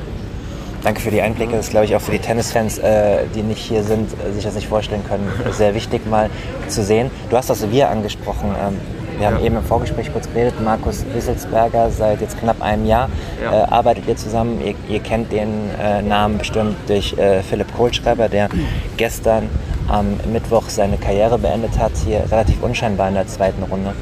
Danke 0.83 1.01
für 1.01 1.11
die 1.11 1.21
Einblicke. 1.21 1.53
Das 1.53 1.65
ist, 1.65 1.71
glaube 1.71 1.85
ich, 1.85 1.95
auch 1.95 2.01
für 2.01 2.11
die 2.11 2.19
Tennisfans, 2.19 2.77
äh, 2.77 3.25
die 3.35 3.41
nicht 3.41 3.59
hier 3.59 3.83
sind, 3.83 4.09
äh, 4.13 4.31
sich 4.31 4.43
das 4.43 4.55
nicht 4.55 4.67
vorstellen 4.67 5.03
können, 5.07 5.29
sehr 5.51 5.73
wichtig 5.73 6.05
mal 6.09 6.29
zu 6.67 6.83
sehen. 6.83 7.09
Du 7.29 7.37
hast 7.37 7.49
das 7.49 7.69
Wir 7.71 7.89
angesprochen. 7.89 8.55
Ähm, 8.59 8.77
wir 9.17 9.27
haben 9.27 9.39
ja. 9.39 9.45
eben 9.45 9.55
im 9.55 9.63
Vorgespräch 9.63 10.11
kurz 10.13 10.27
geredet. 10.27 10.61
Markus 10.63 11.03
Wisselsberger, 11.11 11.89
seit 11.89 12.21
jetzt 12.21 12.39
knapp 12.39 12.61
einem 12.61 12.85
Jahr 12.85 13.09
ja. 13.41 13.63
äh, 13.63 13.65
arbeitet 13.65 14.07
ihr 14.07 14.15
zusammen. 14.15 14.61
Ihr, 14.63 14.75
ihr 14.87 14.99
kennt 14.99 15.31
den 15.31 15.71
äh, 15.81 16.03
Namen 16.03 16.37
bestimmt 16.37 16.75
durch 16.87 17.17
äh, 17.17 17.41
Philipp 17.41 17.75
Kohlschreiber, 17.75 18.29
der 18.29 18.49
gestern 18.95 19.49
am 19.87 20.17
Mittwoch 20.31 20.69
seine 20.69 20.97
Karriere 20.97 21.39
beendet 21.39 21.79
hat, 21.79 21.93
hier 22.05 22.23
relativ 22.31 22.61
unscheinbar 22.61 23.07
in 23.07 23.15
der 23.15 23.27
zweiten 23.27 23.63
Runde. 23.63 23.93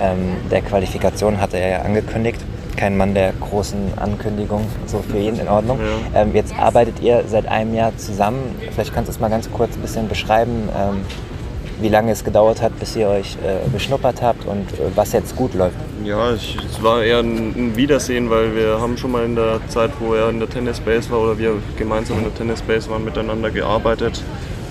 Ähm, 0.00 0.36
der 0.50 0.62
Qualifikation 0.62 1.40
hatte 1.40 1.56
er 1.58 1.68
ja 1.70 1.82
angekündigt 1.82 2.40
kein 2.82 2.96
Mann 2.96 3.14
der 3.14 3.32
großen 3.34 3.96
Ankündigungen, 3.96 4.66
so 4.86 5.04
für 5.08 5.16
jeden 5.16 5.38
in 5.38 5.46
Ordnung. 5.46 5.78
Ja. 5.78 6.22
Ähm, 6.22 6.34
jetzt 6.34 6.52
arbeitet 6.58 7.00
ihr 7.00 7.22
seit 7.28 7.46
einem 7.46 7.74
Jahr 7.74 7.96
zusammen. 7.96 8.56
Vielleicht 8.72 8.92
kannst 8.92 9.06
du 9.08 9.12
es 9.12 9.20
mal 9.20 9.30
ganz 9.30 9.48
kurz 9.52 9.76
ein 9.76 9.82
bisschen 9.82 10.08
beschreiben, 10.08 10.68
ähm, 10.76 11.02
wie 11.80 11.88
lange 11.88 12.10
es 12.10 12.24
gedauert 12.24 12.60
hat, 12.60 12.76
bis 12.80 12.96
ihr 12.96 13.06
euch 13.06 13.36
äh, 13.36 13.68
beschnuppert 13.68 14.20
habt 14.20 14.44
und 14.46 14.66
äh, 14.72 14.90
was 14.96 15.12
jetzt 15.12 15.36
gut 15.36 15.54
läuft. 15.54 15.76
Ja, 16.02 16.34
ich, 16.34 16.58
es 16.68 16.82
war 16.82 17.04
eher 17.04 17.20
ein, 17.20 17.54
ein, 17.56 17.76
Wiedersehen, 17.76 18.30
weil 18.30 18.56
wir 18.56 18.80
haben 18.80 18.96
schon 18.96 19.12
mal 19.12 19.24
in 19.26 19.36
der 19.36 19.60
Zeit, 19.68 19.92
wo 20.00 20.14
er 20.14 20.30
in 20.30 20.40
der 20.40 20.50
Tennis 20.50 20.80
Base 20.80 21.08
war 21.12 21.20
oder 21.20 21.38
wir 21.38 21.54
gemeinsam 21.78 22.18
in 22.18 22.24
der 22.24 22.34
Tennis 22.34 22.62
Base 22.62 22.90
waren, 22.90 23.04
miteinander 23.04 23.52
gearbeitet 23.52 24.24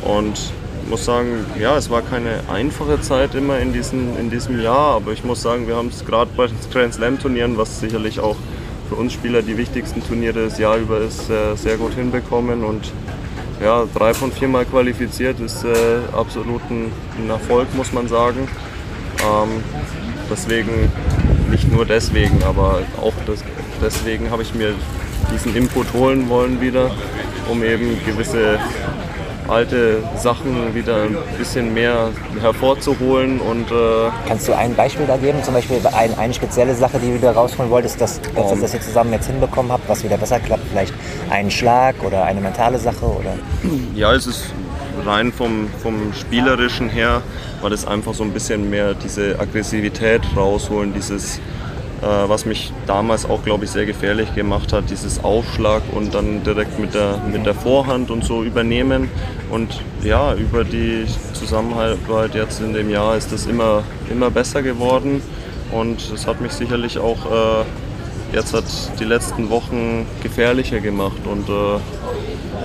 und 0.04 0.52
muss 0.91 1.06
sagen, 1.06 1.45
ja, 1.58 1.77
es 1.77 1.89
war 1.89 2.01
keine 2.01 2.41
einfache 2.51 2.99
Zeit 2.99 3.34
immer 3.34 3.58
in, 3.60 3.71
diesen, 3.71 4.19
in 4.19 4.30
diesem 4.30 4.62
Jahr, 4.62 4.95
aber 4.97 5.13
ich 5.13 5.23
muss 5.23 5.41
sagen, 5.41 5.65
wir 5.65 5.77
haben 5.77 5.88
es 5.88 6.06
gerade 6.06 6.30
bei 6.36 6.47
den 6.47 6.58
Grand 6.69 6.93
Slam 6.93 7.17
Turnieren, 7.17 7.58
was 7.58 7.80
sicherlich 7.80 8.19
auch 8.19 8.36
für 8.89 8.95
uns 8.95 9.13
Spieler 9.13 9.41
die 9.41 9.58
wichtigsten 9.58 10.06
Turniere 10.06 10.43
des 10.43 10.58
Jahr 10.58 10.75
über 10.75 10.99
ist, 10.99 11.30
äh, 11.30 11.56
sehr 11.56 11.77
gut 11.77 11.93
hinbekommen 11.93 12.65
und 12.65 12.91
ja, 13.63 13.86
drei 13.95 14.13
von 14.13 14.34
viermal 14.34 14.65
qualifiziert 14.65 15.39
ist 15.39 15.63
äh, 15.63 15.69
absolut 16.12 16.62
ein, 16.69 16.91
ein, 17.17 17.30
Erfolg, 17.30 17.73
muss 17.73 17.93
man 17.93 18.10
sagen. 18.10 18.49
Ähm, 19.19 19.63
deswegen, 20.30 20.91
nicht 21.49 21.71
nur 21.71 21.86
deswegen, 21.86 22.43
aber 22.43 22.82
auch 23.01 23.13
das, 23.25 23.45
deswegen 23.82 24.30
habe 24.30 24.41
ich 24.41 24.54
mir 24.54 24.73
diesen 25.32 25.56
Input 25.56 25.93
holen 25.93 26.27
wollen 26.27 26.60
wieder, 26.60 26.91
um 27.49 27.63
eben 27.63 27.97
gewisse 28.06 28.60
alte 29.52 30.02
Sachen 30.16 30.74
wieder 30.74 31.04
ein 31.04 31.18
bisschen 31.38 31.74
mehr 31.74 32.10
hervorzuholen. 32.40 33.40
Und, 33.40 33.70
äh 33.70 34.10
Kannst 34.28 34.48
du 34.48 34.54
ein 34.54 34.74
Beispiel 34.76 35.06
da 35.06 35.18
geben? 35.18 35.44
Zum 35.44 35.54
Beispiel 35.54 35.80
ein, 35.94 36.18
eine 36.18 36.34
spezielle 36.34 36.74
Sache, 36.74 37.00
die 37.00 37.12
du 37.12 37.20
da 37.20 37.32
rausholen 37.32 37.70
wolltest, 37.70 38.00
dass, 38.00 38.22
dass 38.22 38.52
um, 38.52 38.62
das 38.62 38.74
ihr 38.74 38.82
zusammen 38.82 39.12
jetzt 39.14 39.28
hinbekommen 39.28 39.72
habt, 39.72 39.88
was 39.90 40.04
wieder 40.04 40.18
besser 40.18 40.40
klappt? 40.40 40.64
Vielleicht 40.70 40.94
ein 41.30 41.52
Schlag 41.52 41.96
oder 42.04 42.24
eine 42.24 42.40
mentale 42.40 42.80
Sache? 42.80 43.06
Oder? 43.06 43.34
Ja, 43.94 44.14
es 44.14 44.26
ist 44.26 44.54
rein 45.06 45.32
vom, 45.32 45.68
vom 45.82 46.14
Spielerischen 46.14 46.90
her, 46.90 47.22
war 47.62 47.70
das 47.70 47.86
einfach 47.86 48.14
so 48.14 48.24
ein 48.24 48.32
bisschen 48.32 48.70
mehr 48.70 48.94
diese 48.94 49.40
Aggressivität 49.40 50.22
rausholen, 50.36 50.94
dieses 50.94 51.40
was 52.02 52.46
mich 52.46 52.74
damals 52.88 53.26
auch, 53.30 53.44
glaube 53.44 53.66
ich, 53.66 53.72
sehr 53.72 53.86
gefährlich 53.86 54.34
gemacht 54.34 54.74
hat, 54.74 54.90
dieses 54.90 55.24
Aufschlag 55.24 55.84
und 55.94 56.14
dann 56.14 56.44
direkt 56.44 56.80
mit 56.80 56.94
der, 56.94 57.20
mit 57.32 57.46
der 57.46 57.54
Vorhand 57.54 58.10
und 58.10 58.24
so 58.24 58.44
übernehmen. 58.44 59.10
Und 59.50 59.82
ja, 60.04 60.34
über 60.36 60.64
die 60.64 61.06
Zusammenarbeit 61.34 62.36
jetzt 62.36 62.60
in 62.62 62.74
dem 62.74 62.90
Jahr 62.90 63.16
ist 63.16 63.32
das 63.32 63.46
immer, 63.46 63.84
immer 64.10 64.32
besser 64.32 64.64
geworden 64.64 65.22
und 65.72 66.12
es 66.12 66.28
hat 66.28 66.42
mich 66.42 66.52
sicherlich 66.52 66.98
auch 66.98 67.26
äh, 67.26 67.66
jetzt 68.34 68.54
hat 68.54 68.64
die 69.00 69.04
letzten 69.04 69.50
Wochen 69.50 70.06
gefährlicher 70.24 70.80
gemacht 70.80 71.22
und 71.26 71.50
äh, 71.50 71.80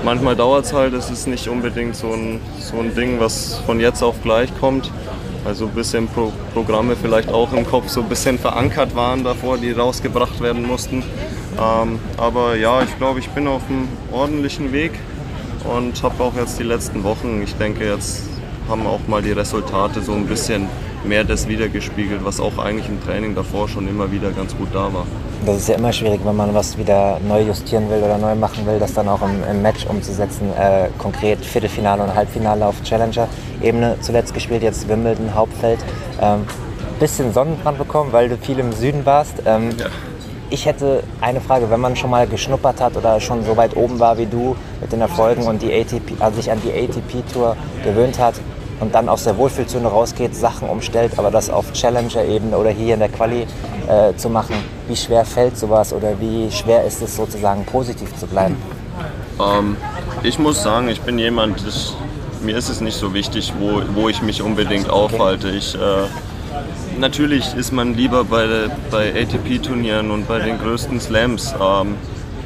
manchmal 0.04 0.36
dauert 0.36 0.66
es 0.66 0.72
halt, 0.72 0.94
es 0.94 1.10
ist 1.10 1.26
nicht 1.26 1.48
unbedingt 1.48 1.96
so 1.96 2.12
ein, 2.12 2.40
so 2.60 2.78
ein 2.78 2.94
Ding, 2.94 3.18
was 3.20 3.58
von 3.66 3.80
jetzt 3.80 4.02
auf 4.02 4.22
gleich 4.22 4.50
kommt. 4.60 4.90
Also 5.46 5.66
ein 5.66 5.72
bisschen 5.72 6.08
Pro 6.08 6.32
Programme 6.52 6.96
vielleicht 6.96 7.28
auch 7.28 7.52
im 7.52 7.64
Kopf 7.64 7.88
so 7.88 8.00
ein 8.00 8.08
bisschen 8.08 8.36
verankert 8.36 8.96
waren 8.96 9.22
davor, 9.22 9.58
die 9.58 9.70
rausgebracht 9.70 10.40
werden 10.40 10.66
mussten. 10.66 11.04
Ähm, 11.56 12.00
aber 12.16 12.56
ja, 12.56 12.82
ich 12.82 12.98
glaube, 12.98 13.20
ich 13.20 13.28
bin 13.28 13.46
auf 13.46 13.62
einem 13.68 13.86
ordentlichen 14.12 14.72
Weg 14.72 14.90
und 15.64 16.02
habe 16.02 16.22
auch 16.24 16.34
jetzt 16.34 16.58
die 16.58 16.64
letzten 16.64 17.04
Wochen, 17.04 17.42
ich 17.42 17.54
denke, 17.54 17.86
jetzt 17.86 18.24
haben 18.68 18.86
auch 18.88 19.06
mal 19.06 19.22
die 19.22 19.30
Resultate 19.30 20.02
so 20.02 20.12
ein 20.12 20.26
bisschen 20.26 20.68
mehr 21.06 21.24
das 21.24 21.48
wiedergespiegelt, 21.48 22.24
was 22.24 22.40
auch 22.40 22.58
eigentlich 22.58 22.88
im 22.88 23.02
Training 23.02 23.34
davor 23.34 23.68
schon 23.68 23.88
immer 23.88 24.10
wieder 24.10 24.30
ganz 24.30 24.56
gut 24.56 24.68
da 24.72 24.92
war. 24.92 25.06
Das 25.44 25.56
ist 25.56 25.68
ja 25.68 25.76
immer 25.76 25.92
schwierig, 25.92 26.20
wenn 26.24 26.36
man 26.36 26.54
was 26.54 26.76
wieder 26.76 27.20
neu 27.26 27.42
justieren 27.42 27.88
will 27.90 27.98
oder 27.98 28.18
neu 28.18 28.34
machen 28.34 28.66
will, 28.66 28.78
das 28.78 28.94
dann 28.94 29.08
auch 29.08 29.22
im, 29.22 29.42
im 29.50 29.62
Match 29.62 29.86
umzusetzen. 29.86 30.50
Äh, 30.58 30.88
konkret 30.98 31.44
Viertelfinale 31.44 32.02
und 32.02 32.14
Halbfinale 32.14 32.66
auf 32.66 32.82
Challenger-Ebene 32.82 33.96
zuletzt 34.00 34.34
gespielt, 34.34 34.62
jetzt 34.62 34.88
Wimbledon, 34.88 35.34
Hauptfeld. 35.34 35.78
Ähm, 36.20 36.40
bisschen 36.98 37.32
Sonnenbrand 37.32 37.78
bekommen, 37.78 38.12
weil 38.12 38.28
du 38.28 38.36
viel 38.36 38.58
im 38.58 38.72
Süden 38.72 39.04
warst. 39.04 39.34
Ähm, 39.44 39.70
ja. 39.78 39.86
Ich 40.48 40.64
hätte 40.64 41.02
eine 41.20 41.40
Frage, 41.40 41.70
wenn 41.70 41.80
man 41.80 41.96
schon 41.96 42.10
mal 42.10 42.26
geschnuppert 42.26 42.80
hat 42.80 42.96
oder 42.96 43.20
schon 43.20 43.44
so 43.44 43.56
weit 43.56 43.76
oben 43.76 43.98
war 43.98 44.16
wie 44.16 44.26
du 44.26 44.56
mit 44.80 44.92
den 44.92 45.00
Erfolgen 45.00 45.42
und 45.42 45.60
die 45.60 45.72
ATP, 45.72 46.20
also 46.20 46.36
sich 46.36 46.50
an 46.50 46.60
die 46.64 46.70
ATP-Tour 46.70 47.56
gewöhnt 47.82 48.18
hat, 48.18 48.34
und 48.80 48.94
dann 48.94 49.08
aus 49.08 49.24
der 49.24 49.36
Wohlfühlzone 49.36 49.88
rausgeht, 49.88 50.34
Sachen 50.34 50.68
umstellt, 50.68 51.12
aber 51.18 51.30
das 51.30 51.50
auf 51.50 51.72
Challenger-Ebene 51.72 52.56
oder 52.56 52.70
hier 52.70 52.94
in 52.94 53.00
der 53.00 53.08
Quali 53.08 53.46
äh, 53.88 54.14
zu 54.16 54.28
machen. 54.28 54.54
Wie 54.88 54.96
schwer 54.96 55.24
fällt 55.24 55.56
sowas 55.56 55.92
oder 55.92 56.20
wie 56.20 56.50
schwer 56.50 56.84
ist 56.84 57.02
es 57.02 57.16
sozusagen 57.16 57.64
positiv 57.64 58.14
zu 58.16 58.26
bleiben? 58.26 58.56
Ähm, 59.40 59.76
ich 60.22 60.38
muss 60.38 60.62
sagen, 60.62 60.88
ich 60.88 61.00
bin 61.00 61.18
jemand, 61.18 61.64
ich, 61.66 61.94
mir 62.42 62.56
ist 62.56 62.68
es 62.68 62.80
nicht 62.80 62.96
so 62.96 63.14
wichtig, 63.14 63.52
wo, 63.58 63.82
wo 63.94 64.08
ich 64.08 64.22
mich 64.22 64.42
unbedingt 64.42 64.90
aufhalte. 64.90 65.50
Ich, 65.50 65.74
äh, 65.74 65.78
natürlich 66.98 67.54
ist 67.54 67.72
man 67.72 67.94
lieber 67.94 68.24
bei, 68.24 68.68
bei 68.90 69.10
ATP-Turnieren 69.10 70.10
und 70.10 70.28
bei 70.28 70.38
den 70.38 70.58
größten 70.58 71.00
Slams. 71.00 71.54
Ähm, 71.60 71.96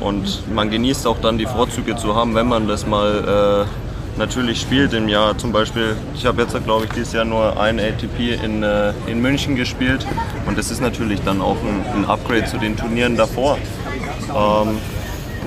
und 0.00 0.50
man 0.54 0.70
genießt 0.70 1.06
auch 1.06 1.18
dann 1.20 1.36
die 1.36 1.44
Vorzüge 1.44 1.94
zu 1.94 2.14
haben, 2.16 2.34
wenn 2.34 2.48
man 2.48 2.66
das 2.66 2.86
mal 2.86 3.66
äh, 3.66 3.79
natürlich 4.16 4.60
spielt 4.60 4.92
im 4.92 5.08
Jahr. 5.08 5.36
Zum 5.36 5.52
Beispiel, 5.52 5.96
ich 6.14 6.26
habe 6.26 6.42
jetzt, 6.42 6.56
glaube 6.64 6.84
ich, 6.84 6.90
dieses 6.92 7.12
Jahr 7.12 7.24
nur 7.24 7.58
ein 7.60 7.78
ATP 7.78 8.42
in, 8.44 8.62
äh, 8.62 8.92
in 9.06 9.20
München 9.20 9.56
gespielt. 9.56 10.06
Und 10.46 10.58
das 10.58 10.70
ist 10.70 10.80
natürlich 10.80 11.20
dann 11.22 11.40
auch 11.40 11.56
ein, 11.62 12.02
ein 12.02 12.04
Upgrade 12.04 12.44
zu 12.46 12.58
den 12.58 12.76
Turnieren 12.76 13.16
davor. 13.16 13.58
Ähm, 14.34 14.78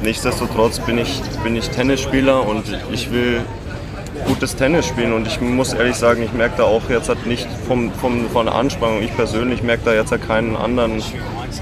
nichtsdestotrotz 0.03 0.79
bin 0.79 0.97
ich, 0.97 1.21
bin 1.43 1.55
ich 1.55 1.69
Tennisspieler 1.69 2.45
und 2.47 2.63
ich 2.91 3.11
will 3.11 3.41
gutes 4.25 4.55
Tennis 4.55 4.85
spielen 4.87 5.13
und 5.13 5.27
ich 5.27 5.39
muss 5.41 5.73
ehrlich 5.73 5.95
sagen, 5.95 6.23
ich 6.23 6.33
merke 6.33 6.57
da 6.57 6.63
auch 6.63 6.89
jetzt 6.89 7.09
halt 7.09 7.25
nicht 7.25 7.47
vom, 7.67 7.91
vom, 7.91 8.29
von 8.29 8.45
der 8.45 8.55
Anspannung, 8.55 9.01
ich 9.01 9.15
persönlich 9.15 9.63
merke 9.63 9.83
da 9.85 9.93
jetzt 9.93 10.11
halt 10.11 10.25
keinen 10.25 10.55
anderen 10.55 11.01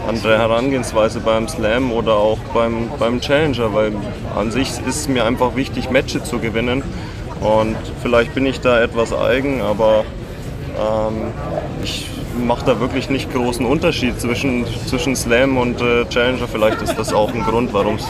andere 0.08 0.38
Herangehensweise 0.38 1.20
beim 1.20 1.48
Slam 1.48 1.92
oder 1.92 2.16
auch 2.16 2.40
beim, 2.54 2.90
beim 2.98 3.20
Challenger, 3.20 3.74
weil 3.74 3.92
an 4.36 4.52
sich 4.52 4.70
ist 4.70 4.88
es 4.88 5.08
mir 5.08 5.26
einfach 5.26 5.56
wichtig, 5.56 5.90
Matches 5.90 6.24
zu 6.24 6.40
gewinnen 6.40 6.82
und 7.42 7.76
vielleicht 8.02 8.34
bin 8.34 8.46
ich 8.46 8.62
da 8.62 8.82
etwas 8.82 9.14
eigen, 9.14 9.62
aber 9.62 10.06
ähm, 10.78 11.34
ich 11.84 12.08
mache 12.46 12.66
da 12.66 12.80
wirklich 12.80 13.10
nicht 13.10 13.34
großen 13.34 13.66
Unterschied 13.66 14.20
zwischen, 14.20 14.66
zwischen 14.86 15.16
Slam 15.16 15.58
und 15.58 15.82
äh, 15.82 16.06
Challenger. 16.06 16.48
Vielleicht 16.48 16.82
ist 16.82 16.96
das 16.98 17.14
auch 17.14 17.34
ein 17.34 17.44
Grund, 17.44 17.74
warum 17.74 17.96
es 17.96 18.08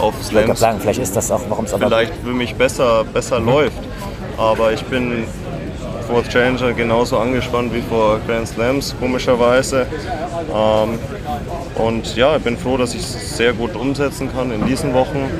auf 0.00 0.14
Slams. 0.22 0.60
sagen, 0.60 0.80
vielleicht 0.80 1.00
ist 1.00 1.16
das 1.16 1.30
auch, 1.30 1.42
warum 1.48 1.64
es 1.64 1.74
aber. 1.74 1.86
Vielleicht 1.86 2.14
für 2.14 2.32
mich 2.32 2.54
besser, 2.54 3.04
besser 3.04 3.40
mhm. 3.40 3.46
läuft. 3.46 3.78
Aber 4.36 4.72
ich 4.72 4.82
bin 4.84 5.24
vor 6.08 6.24
Challenger 6.24 6.72
genauso 6.72 7.18
angespannt 7.18 7.72
wie 7.72 7.82
vor 7.82 8.18
Grand 8.26 8.48
Slams, 8.48 8.94
komischerweise. 8.98 9.86
Ähm, 10.54 10.98
und 11.76 12.16
ja, 12.16 12.36
ich 12.36 12.42
bin 12.42 12.56
froh, 12.56 12.76
dass 12.76 12.94
ich 12.94 13.02
es 13.02 13.36
sehr 13.36 13.52
gut 13.52 13.76
umsetzen 13.76 14.32
kann 14.32 14.50
in 14.50 14.66
diesen 14.66 14.92
Wochen. 14.94 15.30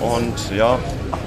Und 0.00 0.56
ja, 0.56 0.78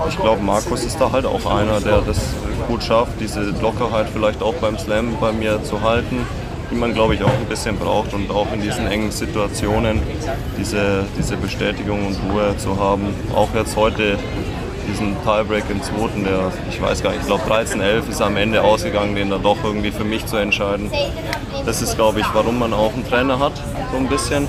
ich 0.08 0.20
glaube, 0.20 0.42
Markus 0.42 0.84
ist 0.84 1.00
da 1.00 1.12
halt 1.12 1.26
auch 1.26 1.46
einer, 1.46 1.80
der 1.80 2.02
das 2.02 2.20
gut 2.68 2.84
schafft, 2.84 3.14
diese 3.20 3.42
Lockerheit 3.62 4.08
vielleicht 4.14 4.44
auch 4.44 4.54
beim 4.56 4.78
Slam 4.78 5.18
bei 5.20 5.32
mir 5.32 5.64
zu 5.64 5.82
halten 5.82 6.26
die 6.72 6.76
man, 6.76 6.94
glaube 6.94 7.16
ich, 7.16 7.24
auch 7.24 7.34
ein 7.34 7.46
bisschen 7.46 7.78
braucht 7.78 8.14
und 8.14 8.30
auch 8.32 8.52
in 8.54 8.62
diesen 8.62 8.88
engen 8.88 9.12
Situationen 9.12 10.02
diese, 10.58 11.06
diese 11.18 11.38
Bestätigung 11.38 12.06
und 12.06 12.18
Ruhe 12.32 12.56
zu 12.58 12.80
haben. 12.80 13.14
Auch 13.36 13.54
jetzt 13.54 13.76
heute 13.76 14.18
diesen 14.90 15.16
Tiebreak 15.24 15.66
im 15.70 15.82
zweiten, 15.82 16.24
der, 16.24 16.52
ich 16.70 16.82
weiß 16.82 17.04
gar 17.04 17.12
nicht, 17.12 17.22
ich 17.22 17.28
glaube 17.28 17.44
13-11 17.44 18.10
ist 18.10 18.22
am 18.22 18.38
Ende 18.38 18.64
ausgegangen, 18.64 19.16
den 19.16 19.30
dann 19.30 19.44
doch 19.44 19.58
irgendwie 19.64 19.92
für 19.92 20.04
mich 20.04 20.26
zu 20.26 20.38
entscheiden. 20.38 20.92
Das 21.66 21.82
ist, 21.82 21.96
glaube 21.96 22.20
ich, 22.20 22.26
warum 22.34 22.60
man 22.60 22.74
auch 22.74 22.94
einen 22.94 23.08
Trainer 23.08 23.40
hat, 23.40 23.54
so 23.92 23.98
ein 23.98 24.08
bisschen. 24.08 24.48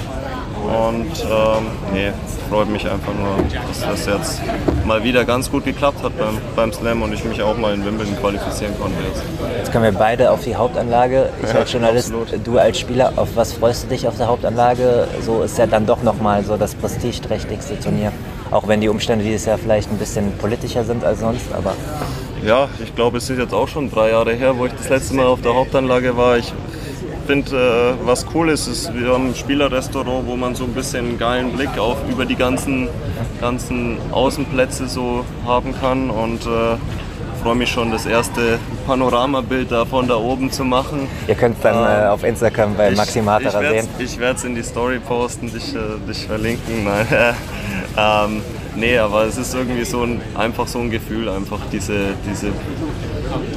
Und 0.62 1.24
ähm, 1.24 1.66
nee, 1.92 2.12
freut 2.48 2.68
mich 2.68 2.84
einfach 2.84 3.12
nur, 3.14 3.36
dass 3.68 3.80
das 3.80 4.06
jetzt 4.06 4.40
mal 4.86 5.02
wieder 5.02 5.24
ganz 5.24 5.50
gut 5.50 5.64
geklappt 5.64 6.02
hat 6.02 6.16
beim, 6.18 6.38
beim 6.54 6.72
Slam 6.72 7.02
und 7.02 7.12
ich 7.12 7.24
mich 7.24 7.42
auch 7.42 7.56
mal 7.56 7.74
in 7.74 7.84
Wimbledon 7.84 8.16
qualifizieren 8.18 8.78
konnte 8.78 8.96
jetzt. 9.08 9.22
Jetzt 9.56 9.72
kommen 9.72 9.84
wir 9.84 9.92
beide 9.92 10.30
auf 10.30 10.44
die 10.44 10.54
Hauptanlage. 10.54 11.30
Ich 11.42 11.52
ja, 11.52 11.60
als 11.60 11.72
Journalist, 11.72 12.12
absolut. 12.12 12.46
du 12.46 12.58
als 12.58 12.78
Spieler, 12.78 13.12
auf 13.16 13.28
was 13.34 13.52
freust 13.52 13.84
du 13.84 13.88
dich 13.88 14.06
auf 14.06 14.16
der 14.16 14.28
Hauptanlage? 14.28 15.08
So 15.24 15.42
ist 15.42 15.58
ja 15.58 15.66
dann 15.66 15.86
doch 15.86 16.02
nochmal 16.02 16.44
so 16.44 16.56
das 16.56 16.74
prestigeträchtigste 16.74 17.78
Turnier. 17.80 18.12
Auch 18.50 18.66
wenn 18.66 18.80
die 18.80 18.88
Umstände 18.88 19.24
dieses 19.24 19.46
Jahr 19.46 19.58
vielleicht 19.58 19.90
ein 19.90 19.98
bisschen 19.98 20.36
politischer 20.38 20.84
sind 20.84 21.04
als 21.04 21.20
sonst, 21.20 21.52
aber 21.52 21.74
ja, 22.44 22.68
ich 22.82 22.94
glaube, 22.94 23.18
es 23.18 23.28
ist 23.28 23.38
jetzt 23.38 23.52
auch 23.52 23.68
schon 23.68 23.90
drei 23.90 24.10
Jahre 24.10 24.32
her, 24.32 24.56
wo 24.56 24.64
ich 24.64 24.72
das 24.72 24.88
letzte 24.88 25.14
Mal 25.14 25.26
auf 25.26 25.42
der 25.42 25.54
Hauptanlage 25.54 26.16
war. 26.16 26.38
Ich 26.38 26.52
finde, 27.30 27.96
äh, 28.02 28.06
was 28.06 28.26
cool 28.34 28.48
ist, 28.48 28.66
ist, 28.66 28.92
wir 28.92 29.12
haben 29.12 29.28
ein 29.28 29.34
Spielerrestaurant, 29.36 30.26
wo 30.26 30.34
man 30.34 30.56
so 30.56 30.64
ein 30.64 30.72
bisschen 30.72 31.06
einen 31.06 31.18
geilen 31.18 31.52
Blick 31.52 31.78
auf 31.78 31.98
über 32.10 32.24
die 32.24 32.34
ganzen, 32.34 32.88
ganzen 33.40 33.98
Außenplätze 34.10 34.88
so 34.88 35.24
haben 35.46 35.72
kann 35.80 36.10
und 36.10 36.44
äh, 36.44 36.76
freue 37.40 37.54
mich 37.54 37.70
schon, 37.70 37.92
das 37.92 38.04
erste 38.04 38.58
Panoramabild 38.84 39.70
da 39.70 39.84
von 39.84 40.08
da 40.08 40.16
oben 40.16 40.50
zu 40.50 40.64
machen. 40.64 41.06
Ihr 41.28 41.36
könnt 41.36 41.64
dann 41.64 41.76
äh, 41.76 42.06
ähm, 42.06 42.10
auf 42.10 42.24
Instagram 42.24 42.74
bei 42.74 42.90
Maxi 42.90 43.22
Matera 43.22 43.60
sehen. 43.60 43.86
Ich 44.00 44.18
werde 44.18 44.36
es 44.36 44.44
in 44.44 44.56
die 44.56 44.64
Story 44.64 44.98
posten, 44.98 45.52
dich, 45.52 45.72
äh, 45.72 45.78
dich 46.08 46.26
verlinken. 46.26 46.84
Nein. 46.84 47.06
ähm, 47.96 48.42
nee, 48.76 48.98
aber 48.98 49.24
es 49.24 49.36
ist 49.36 49.54
irgendwie 49.54 49.84
so 49.84 50.02
ein, 50.02 50.20
einfach 50.34 50.66
so 50.66 50.78
ein 50.78 50.90
Gefühl, 50.90 51.28
einfach 51.28 51.60
diese, 51.72 52.14
diese 52.28 52.52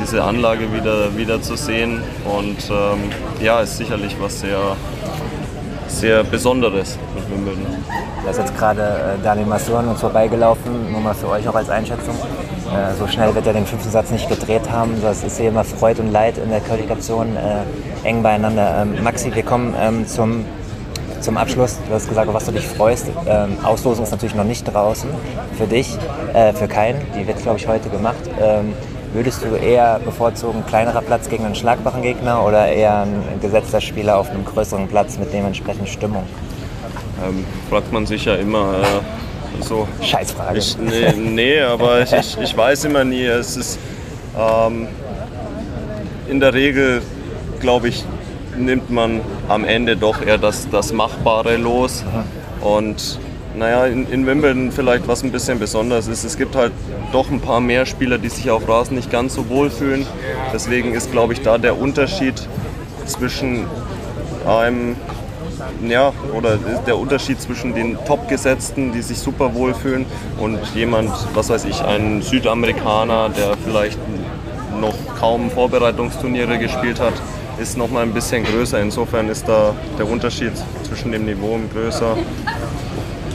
diese 0.01 0.23
Anlage 0.23 0.71
wieder, 0.73 1.15
wieder 1.15 1.41
zu 1.41 1.55
sehen. 1.55 2.01
Und 2.25 2.57
ähm, 2.69 3.09
ja, 3.41 3.61
ist 3.61 3.77
sicherlich 3.77 4.15
was 4.19 4.39
sehr, 4.39 4.75
sehr 5.87 6.23
Besonderes 6.23 6.97
mit 7.15 7.29
Wimbledon. 7.31 7.65
Da 8.23 8.31
ist 8.31 8.39
jetzt 8.39 8.57
gerade 8.57 8.81
äh, 8.81 9.23
Daniel 9.23 9.47
Masur 9.47 9.79
an 9.79 9.87
uns 9.87 9.99
vorbeigelaufen, 9.99 10.91
nur 10.91 11.01
mal 11.01 11.13
für 11.13 11.29
euch 11.29 11.47
auch 11.47 11.55
als 11.55 11.69
Einschätzung. 11.69 12.15
Äh, 12.15 12.93
so 12.97 13.07
schnell 13.07 13.33
wird 13.35 13.45
er 13.47 13.53
den 13.53 13.65
fünften 13.65 13.91
Satz 13.91 14.11
nicht 14.11 14.29
gedreht 14.29 14.69
haben. 14.71 14.93
Das 15.01 15.23
ist 15.23 15.37
hier 15.37 15.49
immer 15.49 15.63
Freude 15.63 16.01
und 16.01 16.11
Leid 16.11 16.37
in 16.37 16.49
der 16.49 16.61
Qualifikation 16.61 17.35
äh, 17.35 18.07
eng 18.07 18.23
beieinander. 18.23 18.81
Ähm, 18.81 19.03
Maxi, 19.03 19.33
wir 19.33 19.43
kommen 19.43 19.75
ähm, 19.79 20.07
zum, 20.07 20.45
zum 21.23 21.37
Abschluss. 21.37 21.79
Du 21.87 21.93
hast 21.93 22.07
gesagt, 22.07 22.31
was 22.33 22.45
du 22.45 22.51
dich 22.51 22.67
freust. 22.67 23.07
Ähm, 23.25 23.57
Auslosung 23.63 24.03
ist 24.03 24.11
natürlich 24.11 24.35
noch 24.35 24.43
nicht 24.43 24.65
draußen 24.65 25.09
für 25.57 25.65
dich, 25.65 25.97
äh, 26.33 26.53
für 26.53 26.67
keinen. 26.67 27.01
Die 27.17 27.25
wird, 27.25 27.41
glaube 27.41 27.57
ich, 27.57 27.67
heute 27.67 27.89
gemacht. 27.89 28.29
Ähm, 28.39 28.73
Würdest 29.13 29.43
du 29.43 29.55
eher 29.55 29.99
bevorzugen, 30.03 30.65
kleinerer 30.65 31.01
Platz 31.03 31.29
gegen 31.29 31.45
einen 31.45 31.53
schlagbaren 31.53 32.01
Gegner 32.01 32.43
oder 32.43 32.67
eher 32.67 33.03
ein 33.03 33.39
gesetzter 33.39 33.79
Spieler 33.79 34.17
auf 34.17 34.31
einem 34.31 34.43
größeren 34.43 34.87
Platz 34.87 35.19
mit 35.19 35.31
dementsprechend 35.31 35.87
Stimmung? 35.87 36.23
Ähm, 37.23 37.45
fragt 37.69 37.93
man 37.93 38.07
sich 38.07 38.25
ja 38.25 38.33
immer 38.33 38.73
äh, 38.81 39.63
so. 39.63 39.87
Scheißfrage. 40.01 40.57
Ich, 40.57 40.79
nee, 40.79 41.11
nee, 41.15 41.61
aber 41.61 42.01
ich, 42.01 42.39
ich, 42.41 42.57
weiß 42.57 42.85
immer 42.85 43.03
nie. 43.03 43.25
Es 43.25 43.55
ist 43.55 43.77
ähm, 44.35 44.87
in 46.27 46.39
der 46.39 46.55
Regel, 46.55 47.03
glaube 47.59 47.89
ich, 47.89 48.03
nimmt 48.57 48.89
man 48.89 49.21
am 49.49 49.63
Ende 49.63 49.97
doch 49.97 50.21
eher 50.25 50.37
das, 50.37 50.69
das 50.69 50.93
Machbare 50.93 51.57
los. 51.57 52.03
Und 52.61 53.19
naja, 53.55 53.85
in, 53.85 54.09
in 54.09 54.25
Wimbledon 54.25 54.71
vielleicht 54.71 55.07
was 55.07 55.23
ein 55.23 55.31
bisschen 55.31 55.59
besonders 55.59 56.07
ist. 56.07 56.23
Es 56.23 56.37
gibt 56.37 56.55
halt 56.55 56.71
doch 57.11 57.29
ein 57.29 57.39
paar 57.39 57.59
mehr 57.59 57.85
Spieler, 57.85 58.17
die 58.17 58.29
sich 58.29 58.49
auf 58.49 58.67
Rasen 58.67 58.95
nicht 58.95 59.11
ganz 59.11 59.35
so 59.35 59.49
wohl 59.49 59.69
fühlen. 59.69 60.05
Deswegen 60.53 60.93
ist, 60.93 61.11
glaube 61.11 61.33
ich, 61.33 61.41
da 61.41 61.57
der 61.57 61.79
Unterschied 61.79 62.47
zwischen 63.05 63.67
einem, 64.47 64.95
ja, 65.87 66.13
oder 66.33 66.57
der 66.87 66.97
Unterschied 66.97 67.39
zwischen 67.39 67.75
den 67.75 67.97
Top-Gesetzten, 68.05 68.91
die 68.91 69.01
sich 69.01 69.19
super 69.19 69.53
wohlfühlen, 69.53 70.05
und 70.39 70.59
jemand, 70.73 71.11
was 71.33 71.49
weiß 71.49 71.65
ich, 71.65 71.81
ein 71.83 72.21
Südamerikaner, 72.21 73.29
der 73.29 73.55
vielleicht 73.63 73.99
noch 74.81 74.95
kaum 75.19 75.51
Vorbereitungsturniere 75.51 76.57
gespielt 76.57 76.99
hat, 76.99 77.13
ist 77.59 77.77
noch 77.77 77.89
mal 77.89 78.03
ein 78.03 78.13
bisschen 78.13 78.43
größer. 78.43 78.79
Insofern 78.81 79.29
ist 79.29 79.47
da 79.47 79.75
der 79.97 80.07
Unterschied 80.07 80.53
zwischen 80.83 81.11
dem 81.11 81.25
Niveau 81.25 81.59
größer. 81.73 82.17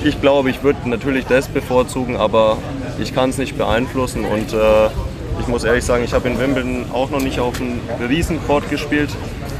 Ich 0.04 0.20
glaube, 0.20 0.50
ich 0.50 0.62
würde 0.62 0.88
natürlich 0.88 1.26
das 1.26 1.48
bevorzugen, 1.48 2.16
aber 2.16 2.58
ich 2.98 3.14
kann 3.14 3.30
es 3.30 3.38
nicht 3.38 3.56
beeinflussen 3.58 4.24
und 4.24 4.52
äh, 4.52 4.86
ich 5.40 5.46
muss 5.48 5.64
ehrlich 5.64 5.84
sagen, 5.84 6.04
ich 6.04 6.12
habe 6.12 6.28
in 6.28 6.38
Wimbledon 6.38 6.86
auch 6.92 7.10
noch 7.10 7.20
nicht 7.20 7.40
auf 7.40 7.60
einem 7.60 7.80
Riesencourt 8.08 8.68
gespielt. 8.70 9.10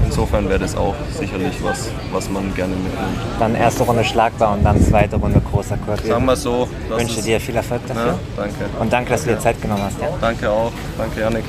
Insofern 0.05 0.49
wäre 0.49 0.61
das 0.61 0.77
auch 0.77 0.95
sicherlich 1.19 1.63
was, 1.63 1.91
was 2.13 2.31
man 2.31 2.55
gerne 2.55 2.75
mitnimmt. 2.75 3.19
Dann 3.39 3.55
erste 3.55 3.83
Runde 3.83 4.05
schlagbar 4.05 4.55
und 4.55 4.65
dann 4.65 4.81
zweite 4.83 5.17
Runde 5.17 5.41
großer 5.41 5.77
Court. 5.77 6.05
Sagen 6.05 6.25
wir 6.25 6.37
so. 6.37 6.69
Ich 6.89 6.97
wünsche 6.97 7.23
dir 7.23 7.41
viel 7.41 7.57
Erfolg 7.57 7.87
dafür. 7.87 8.07
Ja, 8.07 8.19
danke. 8.37 8.55
Und 8.81 8.93
danke, 8.93 9.11
dass 9.11 9.25
du 9.25 9.31
dir 9.31 9.39
Zeit 9.39 9.61
genommen 9.61 9.83
hast. 9.83 10.01
Ja? 10.01 10.09
Danke 10.21 10.51
auch. 10.51 10.73
Danke, 10.97 11.21
Janik. 11.21 11.45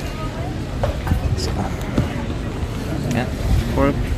Super. 1.36 1.64
Ja. 3.80 3.86
Cool. 3.86 4.09